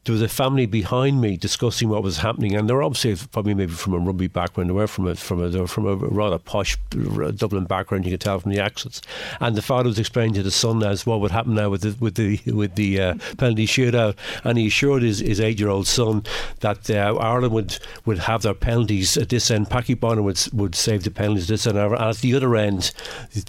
there 0.04 0.12
was 0.12 0.22
a 0.22 0.28
family 0.28 0.66
behind 0.66 1.20
me 1.20 1.36
discussing 1.36 1.88
what 1.88 2.02
was 2.02 2.18
happening, 2.18 2.56
and 2.56 2.68
they 2.68 2.74
were 2.74 2.82
obviously 2.82 3.14
probably 3.28 3.54
maybe 3.54 3.72
from 3.72 3.94
a 3.94 3.98
rugby 3.98 4.26
background. 4.26 4.68
They 4.68 4.74
were 4.74 4.88
from 4.88 5.06
a 5.06 5.14
from 5.14 5.40
a 5.40 5.48
they 5.48 5.60
were 5.60 5.68
from 5.68 5.86
a 5.86 5.94
rather 5.94 6.38
posh 6.38 6.76
Dublin 6.90 7.66
background. 7.66 8.04
You 8.04 8.10
could 8.10 8.20
tell 8.20 8.40
from 8.40 8.50
the 8.50 8.58
accents. 8.58 9.00
And 9.40 9.56
the 9.56 9.62
father 9.62 9.88
was 9.88 10.00
explaining 10.00 10.34
to 10.34 10.42
the 10.42 10.50
son 10.50 10.82
as 10.82 11.06
what 11.06 11.20
would 11.20 11.30
happen 11.30 11.54
now 11.54 11.70
with 11.70 11.82
the 11.82 11.96
with 12.00 12.16
the 12.16 12.40
with 12.52 12.74
the 12.74 13.00
uh, 13.00 13.14
penalty 13.38 13.66
shootout, 13.66 14.16
and 14.42 14.58
he 14.58 14.66
assured 14.66 15.02
his, 15.02 15.20
his 15.20 15.40
eight 15.40 15.60
year 15.60 15.68
old 15.68 15.86
son 15.86 16.24
that 16.60 16.90
uh, 16.90 17.16
Ireland 17.20 17.52
would 17.54 17.78
would 18.04 18.18
have 18.18 18.42
their 18.42 18.54
penalties 18.54 19.16
at 19.16 19.28
this 19.28 19.52
end. 19.52 19.70
Paddy 19.70 19.94
Bonner 19.94 20.22
would 20.22 20.40
would 20.52 20.74
save 20.74 21.04
the 21.04 21.12
penalties 21.12 21.44
at 21.44 21.54
this 21.54 21.66
end, 21.68 21.78
and 21.78 21.94
at 21.94 22.16
the 22.16 22.34
other 22.34 22.56
end, 22.56 22.90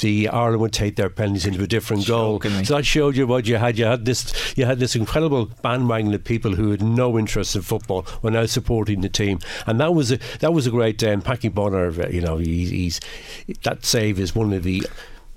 the 0.01 0.29
Ireland 0.29 0.61
would 0.61 0.73
take 0.73 0.97
their 0.97 1.09
penalties 1.09 1.47
into 1.47 1.63
a 1.63 1.67
different 1.67 2.05
goal. 2.05 2.39
So 2.41 2.75
that 2.75 2.85
showed 2.85 3.15
you 3.15 3.25
what 3.25 3.47
you 3.47 3.55
had. 3.55 3.79
You 3.79 3.85
had 3.85 4.05
this 4.05 4.53
you 4.55 4.65
had 4.65 4.77
this 4.77 4.95
incredible 4.95 5.49
bandwagon 5.63 6.13
of 6.13 6.23
people 6.23 6.42
who 6.51 6.71
had 6.71 6.81
no 6.81 7.17
interest 7.17 7.55
in 7.55 7.61
football 7.61 8.05
were 8.21 8.31
now 8.31 8.45
supporting 8.45 9.01
the 9.01 9.09
team, 9.09 9.39
and 9.65 9.79
that 9.79 9.93
was 9.93 10.11
a 10.11 10.19
that 10.39 10.53
was 10.53 10.67
a 10.67 10.71
great 10.71 11.03
um, 11.03 11.21
Packy 11.21 11.47
Bonner. 11.47 11.87
uh, 11.89 12.07
You 12.09 12.21
know, 12.21 12.37
he, 12.37 12.65
he's 12.65 12.99
that 13.63 13.85
save 13.85 14.19
is 14.19 14.35
one 14.35 14.53
of 14.53 14.63
the. 14.63 14.85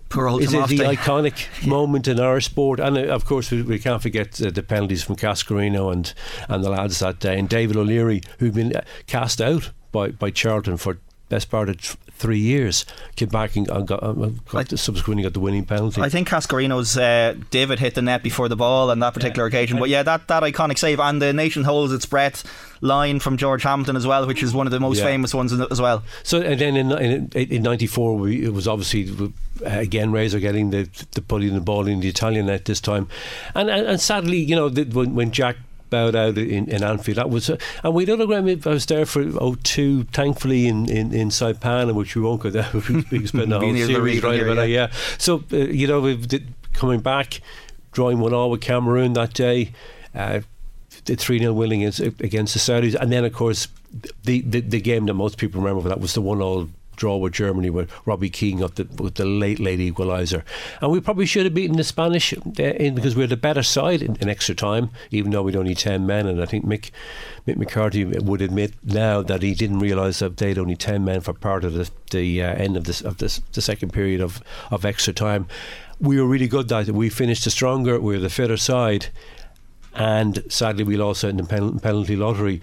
Poor 0.08 0.28
old 0.28 0.40
Is 0.42 0.54
it 0.54 0.68
the 0.68 0.78
iconic 0.78 1.66
moment 1.66 2.06
in 2.06 2.20
our 2.20 2.40
sport? 2.40 2.78
And 2.78 2.96
uh, 2.96 3.06
of 3.06 3.24
course, 3.24 3.50
we, 3.50 3.62
we 3.62 3.78
can't 3.80 4.00
forget 4.00 4.40
uh, 4.40 4.50
the 4.50 4.62
penalties 4.62 5.02
from 5.02 5.16
Cascarino 5.16 5.92
and, 5.92 6.14
and 6.48 6.62
the 6.62 6.70
lads 6.70 7.00
that 7.00 7.18
day, 7.18 7.36
and 7.36 7.48
David 7.48 7.76
O'Leary, 7.76 8.22
who'd 8.38 8.54
been 8.54 8.72
cast 9.08 9.40
out 9.40 9.72
by, 9.90 10.10
by 10.10 10.30
Charlton 10.30 10.76
for 10.76 10.98
best 11.28 11.50
part 11.50 11.68
of 11.68 11.96
three 12.16 12.38
years, 12.38 12.84
came 13.16 13.28
back 13.28 13.56
and 13.56 13.66
got, 13.66 14.02
uh, 14.02 14.12
got 14.50 14.78
subsequently 14.78 15.22
got 15.22 15.32
the 15.34 15.40
winning 15.40 15.64
penalty. 15.64 16.00
I 16.02 16.08
think 16.08 16.28
Cascarino's 16.28 16.96
uh, 16.96 17.34
David 17.50 17.78
hit 17.78 17.94
the 17.94 18.02
net 18.02 18.22
before 18.22 18.48
the 18.48 18.56
ball 18.56 18.90
on 18.90 18.98
that 19.00 19.14
particular 19.14 19.46
occasion. 19.46 19.78
But 19.78 19.88
yeah, 19.88 20.02
that, 20.02 20.28
that 20.28 20.42
iconic 20.42 20.78
save 20.78 20.98
and 21.00 21.20
the 21.20 21.32
nation 21.32 21.64
holds 21.64 21.92
its 21.92 22.06
breath 22.06 22.44
line 22.80 23.20
from 23.20 23.36
George 23.36 23.62
Hamilton 23.62 23.96
as 23.96 24.06
well, 24.06 24.26
which 24.26 24.42
is 24.42 24.52
one 24.54 24.66
of 24.66 24.70
the 24.70 24.80
most 24.80 24.98
Yeah. 24.98 25.04
famous 25.04 25.34
ones 25.34 25.52
as 25.52 25.80
well. 25.80 26.02
So 26.22 26.40
and 26.40 26.60
then 26.60 26.76
in 26.76 26.92
in, 26.92 27.30
in 27.34 27.62
'94, 27.62 28.16
we, 28.16 28.44
it 28.44 28.52
was 28.52 28.68
obviously 28.68 29.08
uh, 29.64 29.68
again 29.68 30.12
Razor 30.12 30.40
getting 30.40 30.70
the 30.70 30.88
the 31.12 31.22
putting 31.22 31.54
the 31.54 31.60
ball 31.60 31.86
in 31.86 32.00
the 32.00 32.08
Italian 32.08 32.46
net 32.46 32.64
this 32.66 32.80
time, 32.80 33.08
and 33.54 33.70
and, 33.70 33.86
and 33.86 34.00
sadly, 34.00 34.38
you 34.38 34.54
know, 34.56 34.68
the, 34.68 34.84
when 34.84 35.14
when 35.14 35.30
Jack 35.30 35.56
bowed 35.90 36.14
out 36.14 36.38
in, 36.38 36.68
in 36.68 36.82
Anfield. 36.82 37.18
That 37.18 37.30
was, 37.30 37.50
uh, 37.50 37.56
and 37.82 37.94
we 37.94 38.04
don't 38.04 38.20
agree. 38.20 38.36
I 38.36 38.68
was 38.68 38.86
there 38.86 39.06
for 39.06 39.22
oh 39.40 39.56
two, 39.62 40.04
thankfully 40.04 40.66
in 40.66 40.88
in, 40.88 41.12
in 41.12 41.28
Saipan, 41.28 41.94
which 41.94 42.14
we 42.16 42.22
won't 42.22 42.42
go 42.42 42.50
there. 42.50 42.68
we 42.88 43.04
we 43.10 43.26
spend 43.26 43.52
the 43.52 43.60
whole 43.60 43.74
series 43.74 44.22
right 44.22 44.34
here, 44.34 44.48
about 44.48 44.64
it. 44.64 44.70
yeah. 44.70 44.88
Yeah. 44.88 44.92
So 45.18 45.44
uh, 45.52 45.56
you 45.56 45.86
know, 45.86 46.00
we've 46.00 46.26
did, 46.26 46.52
coming 46.72 47.00
back, 47.00 47.40
drawing 47.92 48.18
one 48.18 48.34
all 48.34 48.50
with 48.50 48.60
Cameroon 48.60 49.14
that 49.14 49.32
day. 49.34 49.72
Uh, 50.14 50.40
the 51.04 51.14
3 51.14 51.38
0 51.38 51.52
winning 51.52 51.84
against 51.84 52.54
the 52.54 52.58
Saudis. 52.60 52.94
And 52.94 53.12
then, 53.12 53.24
of 53.24 53.32
course, 53.32 53.68
the, 54.24 54.40
the, 54.42 54.60
the 54.60 54.80
game 54.80 55.06
that 55.06 55.14
most 55.14 55.38
people 55.38 55.60
remember 55.60 55.88
that 55.88 56.00
was 56.00 56.14
the 56.14 56.20
one 56.20 56.40
all 56.40 56.68
draw 56.96 57.16
with 57.16 57.32
Germany 57.32 57.70
with 57.70 57.90
Robbie 58.04 58.30
Keane 58.30 58.58
got 58.58 58.76
the, 58.76 58.84
with 59.02 59.14
the 59.14 59.24
late, 59.24 59.60
late 59.60 59.78
equaliser. 59.78 60.42
And 60.80 60.90
we 60.90 61.00
probably 61.00 61.26
should 61.26 61.44
have 61.44 61.54
beaten 61.54 61.76
the 61.76 61.84
Spanish 61.84 62.32
uh, 62.34 62.62
in 62.62 62.94
because 62.94 63.14
we're 63.14 63.26
the 63.26 63.36
better 63.36 63.62
side 63.62 64.02
in, 64.02 64.16
in 64.16 64.28
extra 64.28 64.54
time, 64.54 64.90
even 65.10 65.30
though 65.30 65.42
we'd 65.42 65.56
only 65.56 65.74
10 65.74 66.06
men. 66.06 66.26
And 66.26 66.42
I 66.42 66.46
think 66.46 66.64
Mick, 66.64 66.90
Mick 67.46 67.56
McCarthy 67.56 68.04
would 68.04 68.42
admit 68.42 68.74
now 68.84 69.22
that 69.22 69.42
he 69.42 69.54
didn't 69.54 69.78
realise 69.78 70.18
that 70.20 70.36
they'd 70.36 70.58
only 70.58 70.76
10 70.76 71.04
men 71.04 71.20
for 71.20 71.32
part 71.32 71.64
of 71.64 71.74
the, 71.74 71.90
the 72.10 72.42
uh, 72.42 72.54
end 72.54 72.76
of, 72.76 72.84
this, 72.84 73.00
of 73.00 73.18
this, 73.18 73.40
the 73.52 73.62
second 73.62 73.92
period 73.92 74.20
of, 74.20 74.42
of 74.70 74.84
extra 74.84 75.12
time. 75.12 75.46
We 76.00 76.20
were 76.20 76.26
really 76.26 76.48
good 76.48 76.68
that 76.68 76.88
we 76.88 77.08
finished 77.08 77.44
the 77.44 77.50
stronger, 77.50 78.00
we 78.00 78.14
were 78.14 78.20
the 78.20 78.28
fitter 78.28 78.56
side 78.56 79.06
and 79.96 80.44
sadly 80.48 80.84
we 80.84 80.96
lost 80.96 81.24
out 81.24 81.30
in 81.30 81.38
the 81.38 81.80
penalty 81.82 82.16
lottery. 82.16 82.60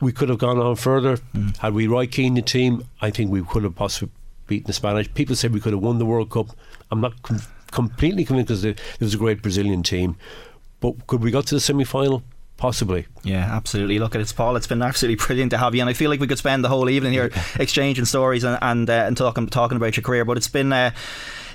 We 0.00 0.12
could 0.12 0.28
have 0.28 0.38
gone 0.38 0.58
on 0.58 0.76
further. 0.76 1.18
Had 1.58 1.72
we 1.72 1.86
Roy 1.86 2.06
Keane 2.06 2.34
the 2.34 2.42
team, 2.42 2.84
I 3.00 3.10
think 3.10 3.30
we 3.30 3.42
could 3.42 3.62
have 3.62 3.74
possibly 3.74 4.12
beaten 4.46 4.66
the 4.66 4.72
Spanish. 4.72 5.12
People 5.14 5.34
say 5.34 5.48
we 5.48 5.60
could 5.60 5.72
have 5.72 5.82
won 5.82 5.98
the 5.98 6.06
World 6.06 6.30
Cup. 6.30 6.48
I'm 6.90 7.00
not 7.00 7.22
com- 7.22 7.40
completely 7.72 8.24
convinced 8.24 8.48
because 8.48 8.62
there 8.62 8.74
was 9.00 9.14
a 9.14 9.18
great 9.18 9.42
Brazilian 9.42 9.82
team. 9.82 10.16
But 10.80 11.06
could 11.06 11.22
we 11.22 11.30
got 11.30 11.46
to 11.46 11.54
the 11.54 11.60
semi 11.60 11.84
final? 11.84 12.22
Possibly. 12.56 13.06
Yeah, 13.22 13.44
absolutely. 13.54 13.98
Look 13.98 14.14
at 14.14 14.20
it, 14.20 14.32
Paul. 14.34 14.56
It's 14.56 14.66
been 14.66 14.80
absolutely 14.80 15.22
brilliant 15.26 15.50
to 15.50 15.58
have 15.58 15.74
you, 15.74 15.82
and 15.82 15.90
I 15.90 15.92
feel 15.92 16.10
like 16.10 16.20
we 16.20 16.26
could 16.26 16.38
spend 16.38 16.64
the 16.64 16.70
whole 16.70 16.88
evening 16.88 17.12
here 17.12 17.30
exchanging 17.58 18.06
stories 18.06 18.44
and 18.44 18.58
and, 18.62 18.88
uh, 18.88 19.04
and 19.06 19.16
talking 19.16 19.46
talking 19.48 19.76
about 19.76 19.96
your 19.96 20.02
career. 20.04 20.24
But 20.24 20.36
it's 20.36 20.48
been. 20.48 20.72
Uh, 20.72 20.90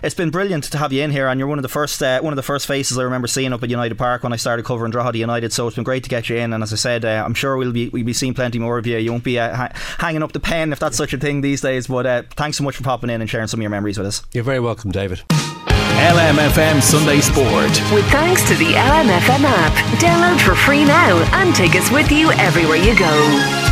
it's 0.03 0.15
been 0.15 0.29
brilliant 0.29 0.63
to 0.65 0.77
have 0.77 0.91
you 0.91 1.03
in 1.03 1.11
here, 1.11 1.27
and 1.27 1.39
you're 1.39 1.47
one 1.47 1.59
of 1.59 1.63
the 1.63 1.69
first 1.69 2.01
uh, 2.01 2.19
one 2.21 2.33
of 2.33 2.37
the 2.37 2.43
first 2.43 2.67
faces 2.67 2.97
I 2.97 3.03
remember 3.03 3.27
seeing 3.27 3.53
up 3.53 3.63
at 3.63 3.69
United 3.69 3.97
Park 3.97 4.23
when 4.23 4.33
I 4.33 4.35
started 4.35 4.65
covering 4.65 4.91
Drogheda 4.91 5.17
United. 5.17 5.53
So 5.53 5.67
it's 5.67 5.75
been 5.75 5.83
great 5.83 6.03
to 6.03 6.09
get 6.09 6.29
you 6.29 6.37
in, 6.37 6.53
and 6.53 6.63
as 6.63 6.73
I 6.73 6.75
said, 6.75 7.05
uh, 7.05 7.23
I'm 7.25 7.33
sure 7.33 7.57
we'll 7.57 7.71
be 7.71 7.89
we'll 7.89 8.03
be 8.03 8.13
seeing 8.13 8.33
plenty 8.33 8.59
more 8.59 8.77
of 8.77 8.87
you. 8.87 8.97
You 8.97 9.11
won't 9.11 9.23
be 9.23 9.39
uh, 9.39 9.55
ha- 9.55 9.71
hanging 9.99 10.23
up 10.23 10.31
the 10.31 10.39
pen 10.39 10.71
if 10.71 10.79
that's 10.79 10.97
such 10.97 11.13
a 11.13 11.17
thing 11.17 11.41
these 11.41 11.61
days. 11.61 11.87
But 11.87 12.05
uh, 12.05 12.23
thanks 12.31 12.57
so 12.57 12.63
much 12.63 12.75
for 12.75 12.83
popping 12.83 13.09
in 13.09 13.21
and 13.21 13.29
sharing 13.29 13.47
some 13.47 13.59
of 13.59 13.61
your 13.61 13.69
memories 13.69 13.97
with 13.97 14.07
us. 14.07 14.23
You're 14.33 14.43
very 14.43 14.59
welcome, 14.59 14.91
David. 14.91 15.21
LMFM 15.29 16.81
Sunday 16.81 17.21
Sport. 17.21 17.69
With 17.93 18.05
thanks 18.09 18.43
to 18.47 18.55
the 18.55 18.73
LMFM 18.73 19.43
app. 19.43 19.73
Download 19.99 20.39
for 20.43 20.55
free 20.55 20.83
now 20.83 21.17
and 21.33 21.55
take 21.55 21.75
us 21.75 21.91
with 21.91 22.11
you 22.11 22.31
everywhere 22.33 22.77
you 22.77 22.97
go. 22.97 23.70